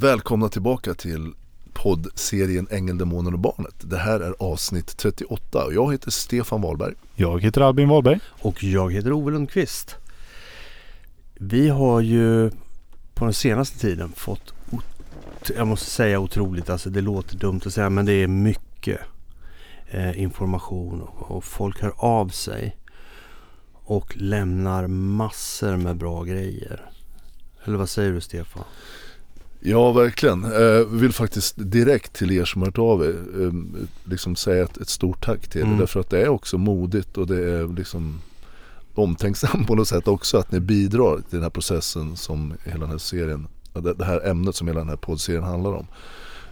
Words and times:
Välkomna 0.00 0.48
tillbaka 0.48 0.94
till 0.94 1.32
poddserien 1.72 2.68
Ängeln, 2.70 2.98
Demonen 2.98 3.32
och 3.32 3.38
Barnet. 3.38 3.74
Det 3.80 3.98
här 3.98 4.20
är 4.20 4.34
avsnitt 4.38 4.96
38 4.96 5.64
och 5.64 5.74
jag 5.74 5.92
heter 5.92 6.10
Stefan 6.10 6.62
Wahlberg. 6.62 6.94
Jag 7.14 7.42
heter 7.42 7.60
Albin 7.60 7.88
Wahlberg. 7.88 8.20
Och 8.28 8.64
jag 8.64 8.92
heter 8.92 9.12
Ove 9.12 9.30
Lundqvist. 9.30 9.96
Vi 11.34 11.68
har 11.68 12.00
ju 12.00 12.50
på 13.14 13.24
den 13.24 13.34
senaste 13.34 13.78
tiden 13.78 14.12
fått, 14.16 14.54
jag 15.56 15.66
måste 15.66 15.90
säga 15.90 16.18
otroligt, 16.18 16.70
alltså 16.70 16.90
det 16.90 17.00
låter 17.00 17.36
dumt 17.36 17.60
att 17.66 17.74
säga 17.74 17.90
men 17.90 18.06
det 18.06 18.12
är 18.12 18.26
mycket 18.28 19.00
eh, 19.86 20.22
information 20.22 21.00
och, 21.00 21.30
och 21.30 21.44
folk 21.44 21.82
hör 21.82 21.92
av 21.96 22.28
sig 22.28 22.76
och 23.72 24.16
lämnar 24.16 24.86
massor 24.86 25.76
med 25.76 25.96
bra 25.96 26.22
grejer. 26.22 26.90
Eller 27.64 27.76
vad 27.76 27.88
säger 27.88 28.12
du 28.12 28.20
Stefan? 28.20 28.64
Ja, 29.60 29.92
verkligen. 29.92 30.42
Jag 30.42 30.80
eh, 30.80 30.86
vill 30.86 31.12
faktiskt 31.12 31.54
direkt 31.56 32.12
till 32.12 32.30
er 32.30 32.44
som 32.44 32.62
har 32.62 32.66
hört 32.66 32.78
av 32.78 33.04
er 33.04 33.14
eh, 33.42 33.52
liksom 34.04 34.36
säga 34.36 34.64
ett, 34.64 34.76
ett 34.76 34.88
stort 34.88 35.24
tack 35.24 35.48
till 35.48 35.60
er. 35.60 35.64
Mm. 35.64 35.78
Därför 35.78 36.00
att 36.00 36.10
det 36.10 36.22
är 36.22 36.28
också 36.28 36.58
modigt 36.58 37.18
och 37.18 37.26
det 37.26 37.50
är 37.50 37.76
liksom 37.76 38.20
omtänksam 38.94 39.64
på 39.64 39.74
något 39.74 39.88
sätt 39.88 40.08
också 40.08 40.38
att 40.38 40.52
ni 40.52 40.60
bidrar 40.60 41.16
till 41.16 41.24
den 41.30 41.42
här 41.42 41.50
processen 41.50 42.16
som 42.16 42.54
hela 42.64 42.80
den 42.80 42.90
här 42.90 42.98
serien, 42.98 43.48
det 43.72 44.04
här 44.04 44.26
ämnet 44.26 44.56
som 44.56 44.68
hela 44.68 44.80
den 44.80 44.88
här 44.88 44.96
poddserien 44.96 45.44
handlar 45.44 45.72
om. 45.72 45.86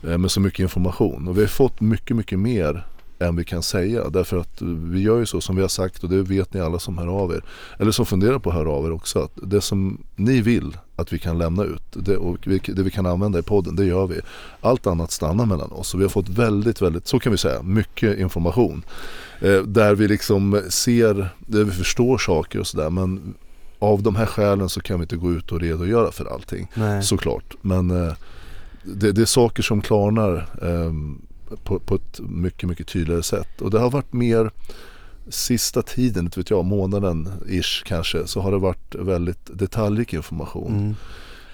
Eh, 0.02 0.18
med 0.18 0.30
så 0.30 0.40
mycket 0.40 0.60
information 0.60 1.28
och 1.28 1.36
vi 1.36 1.40
har 1.40 1.48
fått 1.48 1.80
mycket, 1.80 2.16
mycket 2.16 2.38
mer 2.38 2.86
än 3.18 3.36
vi 3.36 3.44
kan 3.44 3.62
säga. 3.62 4.10
Därför 4.10 4.36
att 4.36 4.62
vi 4.62 5.00
gör 5.00 5.18
ju 5.18 5.26
så 5.26 5.40
som 5.40 5.56
vi 5.56 5.62
har 5.62 5.68
sagt 5.68 6.04
och 6.04 6.10
det 6.10 6.22
vet 6.22 6.54
ni 6.54 6.60
alla 6.60 6.78
som 6.78 6.98
hör 6.98 7.06
av 7.06 7.32
er. 7.32 7.44
Eller 7.78 7.90
som 7.90 8.06
funderar 8.06 8.38
på 8.38 8.50
att 8.50 8.56
höra 8.56 8.70
av 8.70 8.86
er 8.86 8.92
också. 8.92 9.18
Att 9.18 9.32
det 9.42 9.60
som 9.60 9.98
ni 10.16 10.40
vill 10.40 10.76
att 10.96 11.12
vi 11.12 11.18
kan 11.18 11.38
lämna 11.38 11.64
ut 11.64 11.82
det, 11.92 12.16
och 12.16 12.38
det 12.44 12.82
vi 12.82 12.90
kan 12.90 13.06
använda 13.06 13.38
i 13.38 13.42
podden, 13.42 13.76
det 13.76 13.84
gör 13.84 14.06
vi. 14.06 14.20
Allt 14.60 14.86
annat 14.86 15.10
stannar 15.10 15.46
mellan 15.46 15.72
oss. 15.72 15.94
Och 15.94 16.00
vi 16.00 16.04
har 16.04 16.10
fått 16.10 16.28
väldigt, 16.28 16.82
väldigt, 16.82 17.06
så 17.06 17.18
kan 17.18 17.32
vi 17.32 17.38
säga, 17.38 17.62
mycket 17.62 18.18
information. 18.18 18.82
Eh, 19.40 19.62
där 19.62 19.94
vi 19.94 20.08
liksom 20.08 20.62
ser, 20.68 21.28
där 21.38 21.64
vi 21.64 21.70
förstår 21.70 22.18
saker 22.18 22.58
och 22.58 22.66
sådär. 22.66 22.90
Men 22.90 23.34
av 23.78 24.02
de 24.02 24.16
här 24.16 24.26
skälen 24.26 24.68
så 24.68 24.80
kan 24.80 24.98
vi 25.00 25.02
inte 25.02 25.16
gå 25.16 25.32
ut 25.32 25.52
och 25.52 25.60
redogöra 25.60 26.12
för 26.12 26.24
allting. 26.24 26.70
Nej. 26.74 27.02
Såklart. 27.02 27.54
Men 27.60 27.90
eh, 27.90 28.12
det, 28.82 29.12
det, 29.12 29.22
är 29.22 29.26
saker 29.26 29.62
som 29.62 29.80
klarnar. 29.80 30.36
Eh, 30.62 30.92
på, 31.64 31.78
på 31.78 31.94
ett 31.94 32.20
mycket, 32.20 32.68
mycket 32.68 32.88
tydligare 32.88 33.22
sätt. 33.22 33.60
Och 33.60 33.70
det 33.70 33.78
har 33.78 33.90
varit 33.90 34.12
mer 34.12 34.50
sista 35.28 35.82
tiden, 35.82 36.24
inte 36.24 36.40
vet 36.40 36.50
jag, 36.50 36.64
månaden 36.64 37.28
ish 37.48 37.82
kanske, 37.84 38.26
så 38.26 38.40
har 38.40 38.50
det 38.50 38.58
varit 38.58 38.94
väldigt 38.94 39.58
detaljrik 39.58 40.12
information. 40.12 40.96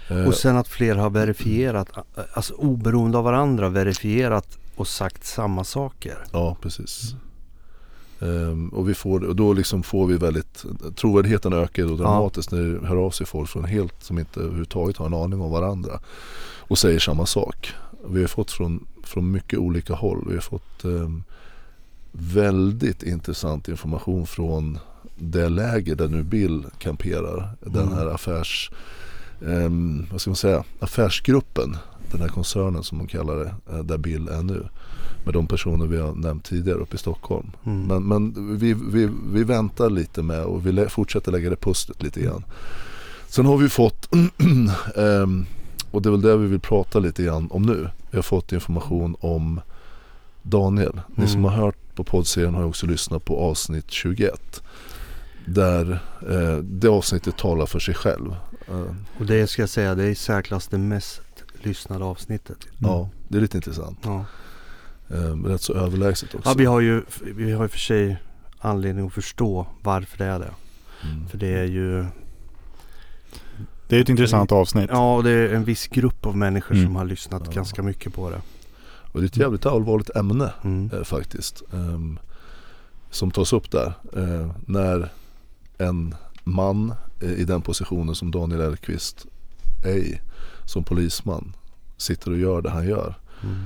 Mm. 0.08 0.26
Och 0.26 0.34
sen 0.34 0.56
att 0.56 0.68
fler 0.68 0.94
har 0.94 1.10
verifierat, 1.10 1.88
alltså 2.32 2.54
oberoende 2.54 3.18
av 3.18 3.24
varandra, 3.24 3.68
verifierat 3.68 4.58
och 4.76 4.88
sagt 4.88 5.24
samma 5.24 5.64
saker. 5.64 6.18
Ja, 6.32 6.56
precis. 6.62 7.12
Mm. 7.12 7.22
Um, 8.22 8.68
och, 8.68 8.88
vi 8.88 8.94
får, 8.94 9.24
och 9.24 9.36
då 9.36 9.52
liksom 9.52 9.82
får 9.82 10.06
vi 10.06 10.16
väldigt, 10.16 10.64
trovärdigheten 10.96 11.52
ökar 11.52 11.86
då 11.86 11.96
dramatiskt 11.96 12.52
ja. 12.52 12.58
när 12.58 12.64
det 12.64 12.86
hör 12.86 12.96
av 12.96 13.10
sig 13.10 13.26
folk 13.26 13.48
från 13.48 13.64
helt 13.64 14.02
som 14.02 14.18
inte 14.18 14.40
överhuvudtaget 14.40 14.96
har 14.96 15.06
en 15.06 15.14
aning 15.14 15.40
om 15.40 15.50
varandra 15.50 16.00
och 16.58 16.78
säger 16.78 16.98
samma 16.98 17.26
sak. 17.26 17.74
Vi 18.08 18.20
har 18.20 18.28
fått 18.28 18.50
från 18.50 18.86
från 19.06 19.30
mycket 19.30 19.58
olika 19.58 19.94
håll. 19.94 20.24
Vi 20.28 20.34
har 20.34 20.40
fått 20.40 20.84
eh, 20.84 21.08
väldigt 22.12 23.02
intressant 23.02 23.68
information 23.68 24.26
från 24.26 24.78
det 25.18 25.48
läger 25.48 25.94
där 25.94 26.08
nu 26.08 26.22
Bill 26.22 26.64
kamperar. 26.78 27.38
Mm. 27.38 27.72
Den 27.72 27.92
här 27.92 28.06
affärs, 28.06 28.70
eh, 29.40 29.70
vad 30.10 30.20
ska 30.20 30.30
man 30.30 30.36
säga, 30.36 30.64
affärsgruppen. 30.80 31.76
Den 32.10 32.20
här 32.20 32.28
koncernen 32.28 32.82
som 32.82 32.98
man 32.98 33.06
kallar 33.06 33.36
det, 33.36 33.54
eh, 33.72 33.78
där 33.78 33.98
Bill 33.98 34.28
är 34.28 34.42
nu. 34.42 34.68
Med 35.24 35.34
de 35.34 35.46
personer 35.46 35.86
vi 35.86 35.98
har 35.98 36.14
nämnt 36.14 36.44
tidigare 36.44 36.78
uppe 36.78 36.94
i 36.94 36.98
Stockholm. 36.98 37.50
Mm. 37.64 37.82
Men, 37.86 38.02
men 38.02 38.56
vi, 38.58 38.74
vi, 38.74 39.10
vi 39.32 39.44
väntar 39.44 39.90
lite 39.90 40.22
med 40.22 40.44
och 40.44 40.66
vi 40.66 40.86
fortsätter 40.88 41.32
lägga 41.32 41.50
det 41.50 41.56
pusslet 41.56 42.02
lite 42.02 42.20
grann. 42.20 42.44
Sen 43.28 43.46
har 43.46 43.56
vi 43.56 43.68
fått 43.68 44.08
um, 44.10 44.30
Och 45.92 46.02
det 46.02 46.08
är 46.08 46.10
väl 46.10 46.20
det 46.20 46.36
vi 46.36 46.46
vill 46.46 46.60
prata 46.60 46.98
lite 46.98 47.22
grann 47.22 47.48
om 47.50 47.62
nu. 47.62 47.88
Vi 48.10 48.18
har 48.18 48.22
fått 48.22 48.52
information 48.52 49.16
om 49.20 49.60
Daniel. 50.42 51.00
Ni 51.08 51.16
mm. 51.16 51.28
som 51.28 51.44
har 51.44 51.50
hört 51.50 51.94
på 51.94 52.04
poddserien 52.04 52.54
har 52.54 52.64
också 52.64 52.86
lyssnat 52.86 53.24
på 53.24 53.38
avsnitt 53.40 53.90
21. 53.90 54.62
Där 55.46 55.92
eh, 56.30 56.56
det 56.56 56.88
avsnittet 56.88 57.36
talar 57.36 57.66
för 57.66 57.78
sig 57.78 57.94
själv. 57.94 58.36
Eh. 58.68 58.94
Och 59.18 59.26
det 59.26 59.46
ska 59.46 59.62
jag 59.62 59.68
säga, 59.68 59.94
det 59.94 60.04
är 60.04 60.08
i 60.08 60.14
särklass 60.14 60.68
det 60.68 60.78
mest 60.78 61.22
lyssnade 61.62 62.04
avsnittet. 62.04 62.58
Mm. 62.64 62.90
Ja, 62.90 63.08
det 63.28 63.36
är 63.36 63.40
lite 63.40 63.56
intressant. 63.56 63.98
Ja. 64.02 64.24
Eh, 65.10 65.44
rätt 65.44 65.62
så 65.62 65.74
överlägset 65.74 66.34
också. 66.34 66.48
Ja, 66.48 66.54
vi 66.58 66.64
har 66.64 66.80
ju 66.80 67.02
vi 67.20 67.52
har 67.52 67.64
i 67.64 67.66
och 67.66 67.70
för 67.70 67.78
sig 67.78 68.16
anledning 68.58 69.06
att 69.06 69.12
förstå 69.12 69.66
varför 69.82 70.18
det 70.18 70.24
är 70.24 70.38
det. 70.38 70.54
Mm. 71.04 71.28
För 71.28 71.38
det 71.38 71.58
är 71.58 71.64
ju 71.64 72.06
det 73.92 73.98
är 73.98 74.00
ett 74.00 74.08
intressant 74.08 74.52
avsnitt. 74.52 74.90
Ja, 74.92 75.16
och 75.16 75.24
det 75.24 75.30
är 75.30 75.54
en 75.54 75.64
viss 75.64 75.86
grupp 75.86 76.26
av 76.26 76.36
människor 76.36 76.74
mm. 76.74 76.86
som 76.86 76.96
har 76.96 77.04
lyssnat 77.04 77.42
ja. 77.44 77.52
ganska 77.52 77.82
mycket 77.82 78.14
på 78.14 78.30
det. 78.30 78.40
Och 79.12 79.20
det 79.20 79.24
är 79.24 79.26
ett 79.26 79.36
jävligt 79.36 79.66
allvarligt 79.66 80.10
ämne 80.16 80.52
mm. 80.64 80.90
eh, 80.92 81.02
faktiskt. 81.02 81.62
Um, 81.70 82.18
som 83.10 83.30
tas 83.30 83.52
upp 83.52 83.70
där. 83.70 83.92
Eh, 84.16 84.50
när 84.66 85.12
en 85.78 86.14
man 86.44 86.94
eh, 87.20 87.32
i 87.32 87.44
den 87.44 87.62
positionen 87.62 88.14
som 88.14 88.30
Daniel 88.30 88.60
Elkvist 88.60 89.26
är 89.84 89.96
i. 89.96 90.20
Som 90.64 90.84
polisman. 90.84 91.52
Sitter 91.96 92.30
och 92.30 92.38
gör 92.38 92.62
det 92.62 92.70
han 92.70 92.88
gör. 92.88 93.14
Mm. 93.42 93.64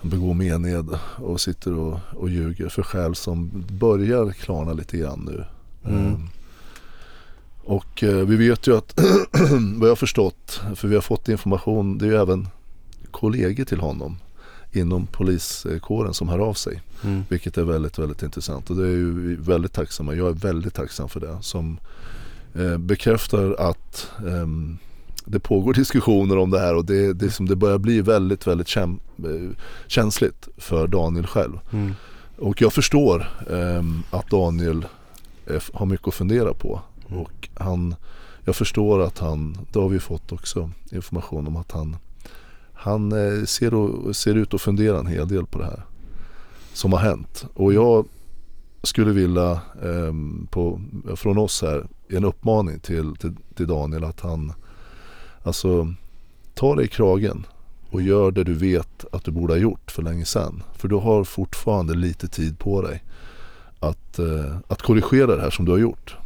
Han 0.00 0.10
begår 0.10 0.34
mened 0.34 0.98
och 1.16 1.40
sitter 1.40 1.72
och, 1.72 1.98
och 2.12 2.30
ljuger 2.30 2.68
för 2.68 2.82
skäl 2.82 3.14
som 3.14 3.64
börjar 3.70 4.32
klarna 4.32 4.72
lite 4.72 4.96
grann 4.96 5.28
nu. 5.30 5.44
Um, 5.82 6.28
och 7.94 8.02
eh, 8.02 8.26
vi 8.26 8.36
vet 8.36 8.66
ju 8.66 8.76
att, 8.76 9.00
vad 9.76 9.88
jag 9.88 9.90
har 9.90 9.96
förstått, 9.96 10.60
för 10.74 10.88
vi 10.88 10.94
har 10.94 11.02
fått 11.02 11.28
information, 11.28 11.98
det 11.98 12.04
är 12.04 12.08
ju 12.08 12.16
även 12.16 12.48
kollegor 13.10 13.64
till 13.64 13.80
honom 13.80 14.16
inom 14.72 15.06
poliskåren 15.06 16.14
som 16.14 16.28
hör 16.28 16.38
av 16.38 16.54
sig. 16.54 16.82
Mm. 17.04 17.24
Vilket 17.28 17.58
är 17.58 17.62
väldigt, 17.62 17.98
väldigt 17.98 18.22
intressant 18.22 18.70
och 18.70 18.76
det 18.76 18.86
är 18.86 18.92
ju 18.92 19.36
väldigt 19.40 19.72
tacksamma. 19.72 20.14
Jag 20.14 20.28
är 20.28 20.32
väldigt 20.32 20.74
tacksam 20.74 21.08
för 21.08 21.20
det. 21.20 21.38
Som 21.40 21.78
eh, 22.54 22.78
bekräftar 22.78 23.56
att 23.58 24.10
eh, 24.18 24.46
det 25.24 25.40
pågår 25.40 25.74
diskussioner 25.74 26.38
om 26.38 26.50
det 26.50 26.60
här 26.60 26.74
och 26.74 26.84
det, 26.84 27.12
det, 27.12 27.30
som 27.30 27.46
det 27.46 27.56
börjar 27.56 27.78
bli 27.78 28.00
väldigt, 28.00 28.46
väldigt 28.46 28.68
käm, 28.68 29.00
eh, 29.18 29.56
känsligt 29.86 30.48
för 30.56 30.86
Daniel 30.86 31.26
själv. 31.26 31.58
Mm. 31.72 31.94
Och 32.36 32.62
jag 32.62 32.72
förstår 32.72 33.28
ehm, 33.50 34.02
att 34.10 34.30
Daniel 34.30 34.86
har 35.72 35.86
mycket 35.86 36.08
att 36.08 36.14
fundera 36.14 36.54
på. 36.54 36.80
Och 37.16 37.48
han, 37.54 37.94
jag 38.44 38.56
förstår 38.56 39.02
att 39.02 39.18
han, 39.18 39.58
det 39.72 39.78
har 39.78 39.88
vi 39.88 40.00
fått 40.00 40.32
också 40.32 40.70
information 40.92 41.46
om 41.46 41.56
att 41.56 41.72
han, 41.72 41.96
han 42.72 43.12
eh, 43.12 43.44
ser, 43.44 43.74
och, 43.74 44.16
ser 44.16 44.34
ut 44.34 44.54
att 44.54 44.60
fundera 44.60 44.98
en 44.98 45.06
hel 45.06 45.28
del 45.28 45.46
på 45.46 45.58
det 45.58 45.64
här 45.64 45.82
som 46.72 46.92
har 46.92 47.00
hänt. 47.00 47.46
Och 47.54 47.72
jag 47.72 48.06
skulle 48.82 49.12
vilja 49.12 49.50
eh, 49.82 50.12
på, 50.50 50.80
från 51.16 51.38
oss 51.38 51.62
här 51.62 51.86
en 52.08 52.24
uppmaning 52.24 52.80
till, 52.80 53.16
till, 53.16 53.34
till, 53.54 53.66
Daniel 53.66 54.04
att 54.04 54.20
han 54.20 54.52
alltså 55.42 55.94
ta 56.54 56.74
dig 56.74 56.84
i 56.84 56.88
kragen 56.88 57.46
och 57.90 58.02
gör 58.02 58.30
det 58.30 58.44
du 58.44 58.54
vet 58.54 59.04
att 59.12 59.24
du 59.24 59.30
borde 59.30 59.52
ha 59.52 59.58
gjort 59.58 59.90
för 59.90 60.02
länge 60.02 60.24
sedan. 60.24 60.62
För 60.76 60.88
du 60.88 60.94
har 60.94 61.24
fortfarande 61.24 61.94
lite 61.94 62.28
tid 62.28 62.58
på 62.58 62.82
dig 62.82 63.02
att, 63.80 64.18
eh, 64.18 64.56
att 64.68 64.82
korrigera 64.82 65.36
det 65.36 65.42
här 65.42 65.50
som 65.50 65.64
du 65.64 65.70
har 65.70 65.78
gjort. 65.78 66.16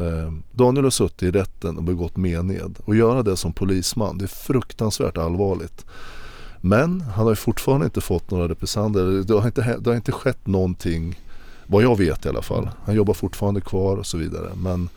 Eh, 0.00 0.32
Daniel 0.52 0.84
har 0.84 0.90
suttit 0.90 1.22
i 1.22 1.30
rätten 1.30 1.76
och 1.76 1.82
begått 1.82 2.16
mened. 2.16 2.78
Och 2.84 2.96
göra 2.96 3.22
det 3.22 3.36
som 3.36 3.52
polisman, 3.52 4.18
det 4.18 4.24
är 4.24 4.26
fruktansvärt 4.26 5.18
allvarligt. 5.18 5.84
Men 6.60 7.00
han 7.00 7.24
har 7.24 7.32
ju 7.32 7.36
fortfarande 7.36 7.84
inte 7.86 8.00
fått 8.00 8.30
några 8.30 8.48
repressalier. 8.48 9.24
Det 9.24 9.34
har 9.34 9.46
inte, 9.46 9.76
det 9.80 9.90
har 9.90 9.96
inte 9.96 10.12
skett 10.12 10.46
någonting, 10.46 11.20
vad 11.66 11.82
jag 11.82 11.98
vet 11.98 12.26
i 12.26 12.28
alla 12.28 12.42
fall. 12.42 12.70
Han 12.84 12.94
jobbar 12.94 13.14
fortfarande 13.14 13.60
kvar 13.60 13.96
och 13.96 14.06
så 14.06 14.18
vidare. 14.18 14.50
Men 14.62 14.88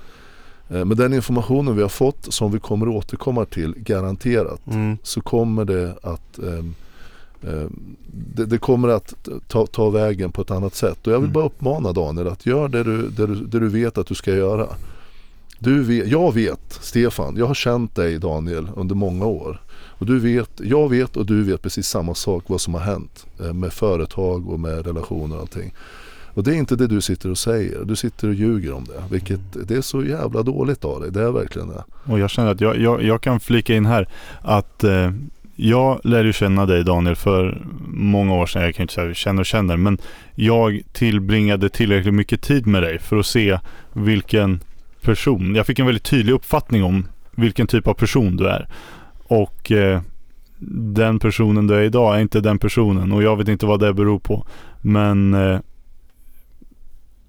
eh, 0.70 0.86
med 0.86 0.98
den 0.98 1.14
informationen 1.14 1.76
vi 1.76 1.82
har 1.82 1.90
fått, 1.90 2.34
som 2.34 2.52
vi 2.52 2.60
kommer 2.60 2.88
återkomma 2.88 3.46
till 3.46 3.74
garanterat, 3.78 4.68
mm. 4.68 4.98
så 5.04 5.22
kommer 5.22 5.66
det 5.66 5.98
att 6.02 6.40
eh, 6.40 6.66
det, 8.36 8.46
det, 8.46 8.58
kommer 8.58 8.88
att 8.88 9.14
ta, 9.48 9.66
ta, 9.66 9.90
vägen 9.90 10.32
på 10.32 10.42
ett 10.42 10.52
annat 10.52 10.76
sätt. 10.76 11.08
Och 11.08 11.14
jag 11.14 11.20
vill 11.20 11.30
mm. 11.30 11.34
bara 11.34 11.46
uppmana 11.46 11.92
Daniel 11.92 12.28
att 12.28 12.46
göra 12.46 12.68
det 12.68 12.84
du, 12.84 13.10
det, 13.10 13.28
du, 13.28 13.36
det 13.36 13.60
du 13.60 13.68
vet 13.68 13.98
att 13.98 14.08
du 14.08 14.16
ska 14.16 14.36
göra. 14.36 14.68
Du 15.64 15.84
vet, 15.84 16.08
jag 16.08 16.34
vet, 16.34 16.80
Stefan, 16.82 17.38
jag 17.38 17.46
har 17.46 17.54
känt 17.54 17.96
dig 17.96 18.20
Daniel 18.20 18.68
under 18.76 18.96
många 18.96 19.26
år. 19.26 19.62
Och 19.72 20.06
du 20.06 20.20
vet, 20.20 20.50
jag 20.64 20.90
vet 20.90 21.18
och 21.18 21.26
du 21.26 21.44
vet 21.44 21.62
precis 21.62 21.88
samma 21.88 22.16
sak 22.16 22.44
vad 22.48 22.62
som 22.62 22.74
har 22.74 22.82
hänt 22.82 23.26
eh, 23.40 23.54
med 23.54 23.74
företag 23.74 24.50
och 24.50 24.60
med 24.60 24.86
relationer 24.86 25.36
och 25.36 25.42
allting. 25.42 25.74
Och 26.34 26.44
det 26.44 26.52
är 26.52 26.56
inte 26.56 26.76
det 26.76 26.88
du 26.88 27.02
sitter 27.02 27.32
och 27.32 27.38
säger. 27.38 27.86
Du 27.86 27.96
sitter 27.96 28.28
och 28.28 28.34
ljuger 28.34 28.74
om 28.74 28.86
det. 28.86 29.04
Vilket 29.10 29.40
det 29.68 29.76
är 29.76 29.82
så 29.82 30.04
jävla 30.04 30.44
dåligt 30.44 30.86
av 30.86 31.02
dig. 31.02 31.12
Det 31.12 31.22
är 31.22 31.32
verkligen 31.32 31.68
det. 31.68 31.84
Och 32.12 32.20
jag 32.20 32.30
känner 32.30 32.52
att 32.52 32.62
jag, 32.62 32.78
jag, 32.78 33.04
jag 33.04 33.22
kan 33.22 33.40
flika 33.40 33.76
in 33.76 33.86
här 33.86 34.08
att 34.42 34.84
eh, 34.84 35.12
jag 35.56 36.00
lärde 36.04 36.28
ju 36.28 36.34
känna 36.34 36.66
dig 36.66 36.84
Daniel 36.84 37.16
för 37.16 37.62
många 37.88 38.36
år 38.36 38.46
sedan. 38.46 38.62
Jag 38.62 38.76
kan 38.76 38.84
inte 38.84 38.94
säga 38.94 39.14
känner 39.14 39.40
och 39.40 39.46
känner. 39.46 39.78
Men 39.78 39.98
jag 40.36 40.82
tillbringade 40.92 41.70
tillräckligt 41.70 42.14
mycket 42.14 42.42
tid 42.42 42.68
med 42.68 42.84
dig 42.84 43.00
för 43.00 43.18
att 43.18 43.26
se 43.26 43.60
vilken 43.94 44.60
person. 45.04 45.56
Jag 45.56 45.66
fick 45.66 45.80
en 45.80 45.86
väldigt 45.86 46.04
tydlig 46.04 46.34
uppfattning 46.34 46.84
om 46.84 47.08
vilken 47.32 47.68
typ 47.68 47.88
av 47.88 47.94
person 47.94 48.38
du 48.38 48.48
är. 48.48 48.68
Och 49.24 49.72
eh, 49.72 50.02
den 50.96 51.20
personen 51.20 51.68
du 51.68 51.76
är 51.76 51.82
idag 51.82 52.16
är 52.16 52.20
inte 52.20 52.42
den 52.42 52.60
personen. 52.60 53.12
Och 53.12 53.24
jag 53.24 53.38
vet 53.38 53.48
inte 53.48 53.66
vad 53.66 53.80
det 53.80 53.94
beror 53.94 54.20
på. 54.20 54.46
Men 54.82 55.34
eh, 55.34 55.60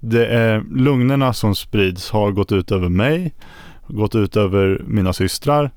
det 0.01 0.27
är 0.27 0.65
lugnerna 0.75 1.33
som 1.33 1.55
sprids 1.55 2.11
har 2.11 2.31
gått 2.31 2.53
ut 2.53 2.73
över 2.73 2.89
mig. 2.89 3.35
Gått 3.87 4.15
ut 4.15 4.37
över 4.37 4.83
mina 4.87 5.13
systrar. 5.13 5.71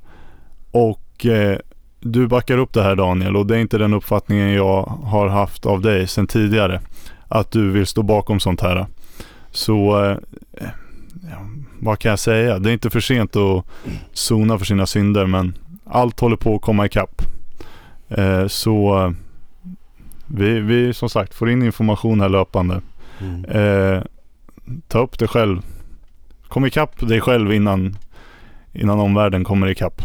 Och 0.72 1.26
eh, 1.26 1.58
du 2.00 2.28
backar 2.28 2.58
upp 2.58 2.74
det 2.74 2.84
här 2.84 2.96
Daniel 2.96 3.36
och 3.36 3.46
det 3.46 3.56
är 3.56 3.60
inte 3.60 3.78
den 3.78 3.94
uppfattningen 3.94 4.54
jag 4.54 4.84
har 4.84 5.28
haft 5.28 5.66
av 5.66 5.82
dig 5.82 6.08
sedan 6.08 6.28
tidigare. 6.28 6.82
Att 7.28 7.52
du 7.52 7.70
vill 7.70 7.86
stå 7.86 8.04
bakom 8.04 8.40
sånt 8.40 8.62
här. 8.62 8.86
Så 9.52 10.06
eh, 10.06 10.18
ja, 11.22 11.48
vad 11.80 12.00
kan 12.00 12.10
jag 12.10 12.20
säga? 12.20 12.60
Det 12.60 12.70
är 12.70 12.74
inte 12.74 12.90
för 12.90 13.00
sent 13.00 13.36
att 13.36 13.66
sona 14.14 14.58
för 14.58 14.66
sina 14.66 14.86
synder 14.86 15.26
men 15.26 15.58
allt 15.86 16.20
håller 16.20 16.36
på 16.36 16.56
att 16.56 16.62
komma 16.62 16.86
ikapp. 16.86 17.22
Eh, 18.10 18.48
så 18.48 19.04
eh, 19.06 19.12
vi, 20.28 20.60
vi 20.60 20.94
som 20.94 21.10
sagt 21.10 21.34
får 21.34 21.50
in 21.50 21.64
information 21.64 22.22
här 22.22 22.30
löpande. 22.30 22.82
Mm. 23.20 23.46
Eh, 23.46 24.04
ta 24.88 25.00
upp 25.00 25.20
det 25.20 25.28
själv. 25.28 25.62
Kom 26.48 26.66
ikapp 26.66 27.08
dig 27.08 27.22
själv 27.22 27.54
innan, 27.54 27.98
innan 28.74 29.00
omvärlden 29.00 29.44
kommer 29.44 29.68
ikapp. 29.68 30.02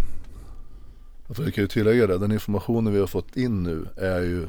För 1.28 1.42
jag 1.42 1.54
kan 1.54 1.64
ju 1.64 1.68
tillägga 1.68 2.06
det, 2.06 2.18
den 2.18 2.32
informationen 2.32 2.92
vi 2.92 3.00
har 3.00 3.06
fått 3.06 3.36
in 3.36 3.62
nu 3.62 3.86
är 3.96 4.20
ju 4.20 4.48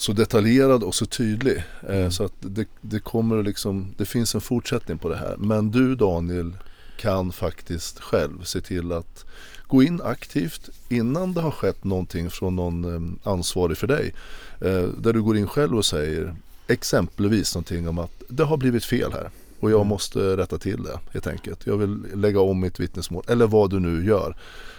så 0.00 0.12
detaljerad 0.12 0.82
och 0.82 0.94
så 0.94 1.06
tydlig. 1.06 1.56
Eh, 1.88 1.96
Mm. 1.96 2.10
Så 2.10 2.24
att 2.24 2.32
det, 2.40 2.66
det 2.80 3.00
kommer 3.00 3.42
liksom, 3.42 3.94
det 3.96 4.04
finns 4.06 4.34
en 4.34 4.40
fortsättning 4.40 4.98
på 4.98 5.08
det 5.08 5.16
här. 5.16 5.36
Men 5.38 5.70
du 5.70 5.94
Daniel 5.94 6.52
kan 6.96 7.32
faktiskt 7.32 8.00
själv 8.00 8.42
se 8.44 8.60
till 8.60 8.92
att 8.92 9.24
gå 9.66 9.82
in 9.82 10.00
aktivt 10.04 10.68
innan 10.88 11.32
det 11.34 11.40
har 11.40 11.50
skett 11.50 11.84
någonting 11.84 12.30
från 12.30 12.56
någon 12.56 12.84
eh, 13.24 13.32
ansvarig 13.32 13.76
för 13.78 13.86
dig. 13.86 14.14
Eh, 14.60 14.82
Där 14.98 15.12
du 15.12 15.22
går 15.22 15.36
in 15.36 15.46
själv 15.46 15.76
och 15.76 15.84
säger 15.84 16.34
exempelvis 16.66 17.54
någonting 17.54 17.88
om 17.88 17.98
att 17.98 18.22
det 18.28 18.44
har 18.44 18.56
blivit 18.56 18.84
fel 18.84 19.12
här. 19.12 19.30
Och 19.60 19.70
jag 19.70 19.76
Mm. 19.80 19.88
måste 19.88 20.36
rätta 20.36 20.58
till 20.58 20.82
det 20.82 20.98
helt 21.12 21.26
enkelt. 21.26 21.66
Jag 21.66 21.76
vill 21.76 22.04
lägga 22.14 22.40
om 22.40 22.60
mitt 22.60 22.80
vittnesmål. 22.80 23.24
Eller 23.28 23.46
vad 23.46 23.70
du 23.70 23.80
nu 23.80 24.04
gör. 24.06 24.36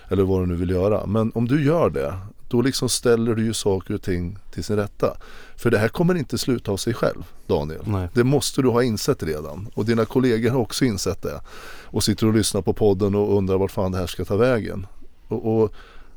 Eller 0.10 0.24
vad 0.24 0.42
du 0.42 0.46
nu 0.46 0.56
vill 0.56 0.70
göra. 0.70 1.06
Men 1.06 1.32
om 1.36 1.48
du 1.48 1.64
gör 1.66 1.90
det. 1.90 2.18
Då 2.52 2.62
liksom 2.62 2.90
ställer 2.90 3.36
du 3.36 3.46
ju 3.46 3.54
saker 3.54 3.94
och 3.94 4.02
ting 4.02 4.38
till 4.54 4.64
sin 4.64 4.76
rätta. 4.76 5.18
För 5.56 5.72
det 5.72 5.78
här 5.78 5.88
kommer 5.88 6.16
inte 6.16 6.38
sluta 6.38 6.72
av 6.72 6.78
sig 6.78 6.94
själv 6.94 7.24
Daniel. 7.48 7.82
Nej. 7.86 8.08
Det 8.14 8.24
måste 8.24 8.62
du 8.62 8.70
ha 8.70 8.84
insett 8.84 9.24
redan. 9.24 9.70
Och 9.74 9.86
dina 9.86 10.06
kollegor 10.06 10.50
har 10.50 10.60
också 10.60 10.86
insett 10.86 11.22
det. 11.22 11.42
Och 11.84 12.04
sitter 12.04 12.28
och 12.28 12.34
lyssnar 12.34 12.62
på 12.62 12.74
podden 12.74 13.16
och 13.16 13.38
undrar 13.38 13.58
vart 13.58 13.72
fan 13.72 13.92
det 13.92 13.98
här 13.98 14.08
ska 14.08 14.26
ta 14.26 14.36
vägen. 14.36 14.88
Och, 15.28 15.64
och 15.64 15.74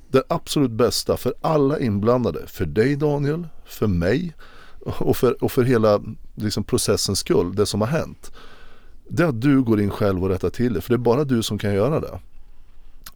det 0.09 0.23
absolut 0.29 0.71
bästa 0.71 1.17
för 1.17 1.35
alla 1.41 1.79
inblandade. 1.79 2.47
För 2.47 2.67
dig 2.67 2.97
Daniel, 2.97 3.47
för 3.65 3.87
mig 3.87 4.35
och 4.85 5.17
för, 5.17 5.45
och 5.45 5.53
för 5.53 5.63
hela 5.63 6.01
liksom, 6.35 6.65
processens 6.65 7.19
skull, 7.19 7.55
det 7.55 7.67
som 7.67 7.81
har 7.81 7.89
hänt. 7.89 8.33
Det 9.09 9.23
är 9.23 9.27
att 9.27 9.41
du 9.41 9.63
går 9.63 9.81
in 9.81 9.91
själv 9.91 10.23
och 10.25 10.29
rättar 10.29 10.51
till 10.51 10.73
det. 10.73 10.81
För 10.81 10.89
det 10.89 10.97
är 10.97 10.99
bara 10.99 11.25
du 11.25 11.43
som 11.43 11.59
kan 11.59 11.75
göra 11.75 12.01
det. 12.01 12.19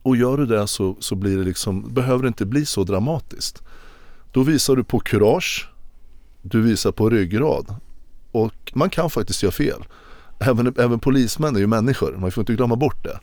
Och 0.02 0.16
gör 0.16 0.36
du 0.36 0.46
det 0.46 0.66
så, 0.66 0.96
så 1.00 1.14
blir 1.14 1.36
det 1.36 1.44
liksom, 1.44 1.94
behöver 1.94 2.22
det 2.22 2.28
inte 2.28 2.46
bli 2.46 2.66
så 2.66 2.84
dramatiskt. 2.84 3.62
Då 4.32 4.42
visar 4.42 4.76
du 4.76 4.84
på 4.84 5.00
kurage. 5.00 5.68
Du 6.42 6.62
visar 6.62 6.92
på 6.92 7.10
ryggrad. 7.10 7.74
Och 8.32 8.72
man 8.74 8.90
kan 8.90 9.10
faktiskt 9.10 9.42
göra 9.42 9.52
fel. 9.52 9.84
Även, 10.38 10.74
även 10.78 10.98
polismän 10.98 11.56
är 11.56 11.60
ju 11.60 11.66
människor, 11.66 12.16
man 12.18 12.32
får 12.32 12.42
inte 12.42 12.54
glömma 12.54 12.76
bort 12.76 13.04
det. 13.04 13.18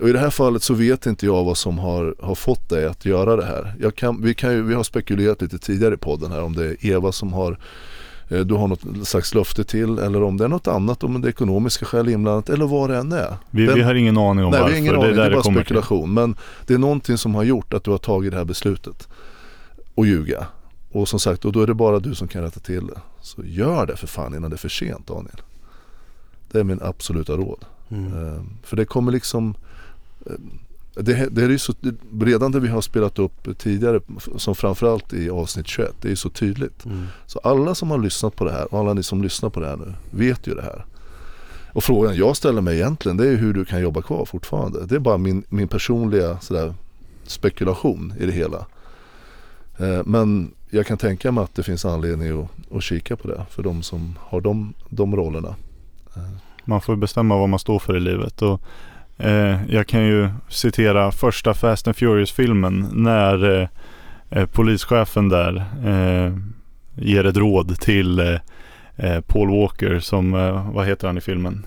Och 0.00 0.08
i 0.08 0.12
det 0.12 0.18
här 0.18 0.30
fallet 0.30 0.62
så 0.62 0.74
vet 0.74 1.06
inte 1.06 1.26
jag 1.26 1.44
vad 1.44 1.58
som 1.58 1.78
har, 1.78 2.14
har 2.20 2.34
fått 2.34 2.68
dig 2.68 2.86
att 2.86 3.04
göra 3.04 3.36
det 3.36 3.44
här. 3.44 3.74
Jag 3.80 3.94
kan, 3.94 4.22
vi, 4.22 4.34
kan 4.34 4.52
ju, 4.52 4.62
vi 4.62 4.74
har 4.74 4.82
spekulerat 4.82 5.42
lite 5.42 5.58
tidigare 5.58 5.94
i 5.94 5.96
podden 5.96 6.32
här 6.32 6.42
om 6.42 6.56
det 6.56 6.64
är 6.66 6.86
Eva 6.86 7.12
som 7.12 7.32
har 7.32 7.58
du 8.30 8.54
har 8.54 8.68
något 8.68 9.08
slags 9.08 9.34
löfte 9.34 9.64
till 9.64 9.98
eller 9.98 10.22
om 10.22 10.36
det 10.36 10.44
är 10.44 10.48
något 10.48 10.66
annat, 10.68 11.04
om 11.04 11.20
det 11.20 11.28
är 11.28 11.30
ekonomiska 11.30 11.84
skäl 11.86 12.08
inblandat 12.08 12.48
eller 12.48 12.66
vad 12.66 12.90
det 12.90 12.96
än 12.96 13.12
är. 13.12 13.36
Vi, 13.50 13.66
Den- 13.66 13.74
vi 13.74 13.82
har 13.82 13.94
ingen 13.94 14.18
aning 14.18 14.44
om 14.44 14.50
Nej, 14.50 14.58
vi 14.58 14.62
varför. 14.62 14.72
har 14.72 14.78
ingen 14.78 14.94
det 14.94 15.00
är 15.00 15.04
aning, 15.04 15.16
det 15.16 15.22
är 15.24 15.30
det 15.30 15.36
bara 15.36 15.42
kommer 15.42 15.60
till. 15.60 15.66
spekulation. 15.66 16.14
Men 16.14 16.36
det 16.66 16.74
är 16.74 16.78
någonting 16.78 17.18
som 17.18 17.34
har 17.34 17.42
gjort 17.42 17.74
att 17.74 17.84
du 17.84 17.90
har 17.90 17.98
tagit 17.98 18.30
det 18.32 18.38
här 18.38 18.44
beslutet. 18.44 19.08
Och 19.94 20.06
ljuga. 20.06 20.46
Och 20.92 21.08
som 21.08 21.20
sagt, 21.20 21.44
och 21.44 21.52
då 21.52 21.62
är 21.62 21.66
det 21.66 21.74
bara 21.74 21.98
du 21.98 22.14
som 22.14 22.28
kan 22.28 22.42
rätta 22.42 22.60
till 22.60 22.86
det. 22.86 23.00
Så 23.20 23.42
gör 23.44 23.86
det 23.86 23.96
för 23.96 24.06
fan 24.06 24.34
innan 24.34 24.50
det 24.50 24.56
är 24.56 24.58
för 24.58 24.68
sent 24.68 25.06
Daniel. 25.06 25.40
Det 26.52 26.60
är 26.60 26.64
min 26.64 26.80
absoluta 26.82 27.32
råd. 27.36 27.64
Mm. 27.88 28.06
Eh, 28.28 28.40
För 28.62 28.76
det 28.76 28.84
kommer 28.84 29.12
liksom 29.12 29.54
eh, 30.26 30.32
det, 30.94 31.28
det 31.30 31.42
är 31.42 31.48
ju 31.48 31.58
så, 31.58 31.74
redan 32.20 32.52
det 32.52 32.60
vi 32.60 32.68
har 32.68 32.80
spelat 32.80 33.18
upp 33.18 33.58
tidigare, 33.58 34.00
som 34.36 34.54
framförallt 34.54 35.12
i 35.12 35.30
avsnitt 35.30 35.66
21, 35.66 35.94
det 36.00 36.08
är 36.08 36.10
ju 36.10 36.16
så 36.16 36.30
tydligt. 36.30 36.84
Mm. 36.84 37.06
Så 37.26 37.38
alla 37.38 37.74
som 37.74 37.90
har 37.90 37.98
lyssnat 37.98 38.36
på 38.36 38.44
det 38.44 38.52
här, 38.52 38.74
och 38.74 38.80
alla 38.80 38.94
ni 38.94 39.02
som 39.02 39.22
lyssnar 39.22 39.50
på 39.50 39.60
det 39.60 39.66
här 39.66 39.76
nu, 39.76 39.94
vet 40.10 40.46
ju 40.46 40.54
det 40.54 40.62
här. 40.62 40.84
Och 41.72 41.84
frågan 41.84 42.16
jag 42.16 42.36
ställer 42.36 42.60
mig 42.60 42.76
egentligen, 42.76 43.16
det 43.16 43.28
är 43.28 43.36
hur 43.36 43.54
du 43.54 43.64
kan 43.64 43.80
jobba 43.82 44.02
kvar 44.02 44.24
fortfarande. 44.24 44.86
Det 44.86 44.94
är 44.94 44.98
bara 44.98 45.18
min, 45.18 45.42
min 45.48 45.68
personliga 45.68 46.38
sådär, 46.40 46.74
spekulation 47.24 48.14
i 48.18 48.26
det 48.26 48.32
hela. 48.32 48.66
Eh, 49.78 50.00
Men 50.04 50.54
jag 50.70 50.86
kan 50.86 50.98
tänka 50.98 51.32
mig 51.32 51.44
att 51.44 51.54
det 51.54 51.62
finns 51.62 51.84
anledning 51.84 52.40
att, 52.40 52.76
att 52.76 52.82
kika 52.82 53.16
på 53.16 53.28
det 53.28 53.46
för 53.50 53.62
de 53.62 53.82
som 53.82 54.18
har 54.20 54.40
de, 54.40 54.74
de 54.88 55.16
rollerna. 55.16 55.54
Man 56.64 56.80
får 56.80 56.96
bestämma 56.96 57.36
vad 57.36 57.48
man 57.48 57.58
står 57.58 57.78
för 57.78 57.96
i 57.96 58.00
livet. 58.00 58.42
Och, 58.42 58.60
eh, 59.20 59.58
jag 59.68 59.86
kan 59.86 60.04
ju 60.04 60.28
citera 60.48 61.12
första 61.12 61.54
Fast 61.54 61.86
and 61.86 61.96
Furious-filmen 61.96 62.88
när 62.92 63.60
eh, 63.60 63.68
eh, 64.30 64.46
polischefen 64.46 65.28
där 65.28 65.56
eh, 65.84 66.36
ger 66.94 67.26
ett 67.26 67.36
råd 67.36 67.80
till 67.80 68.18
eh, 68.18 69.20
Paul 69.26 69.50
Walker 69.50 69.98
som, 69.98 70.32
vad 70.74 70.86
heter 70.86 71.06
han 71.06 71.18
i 71.18 71.20
filmen? 71.20 71.66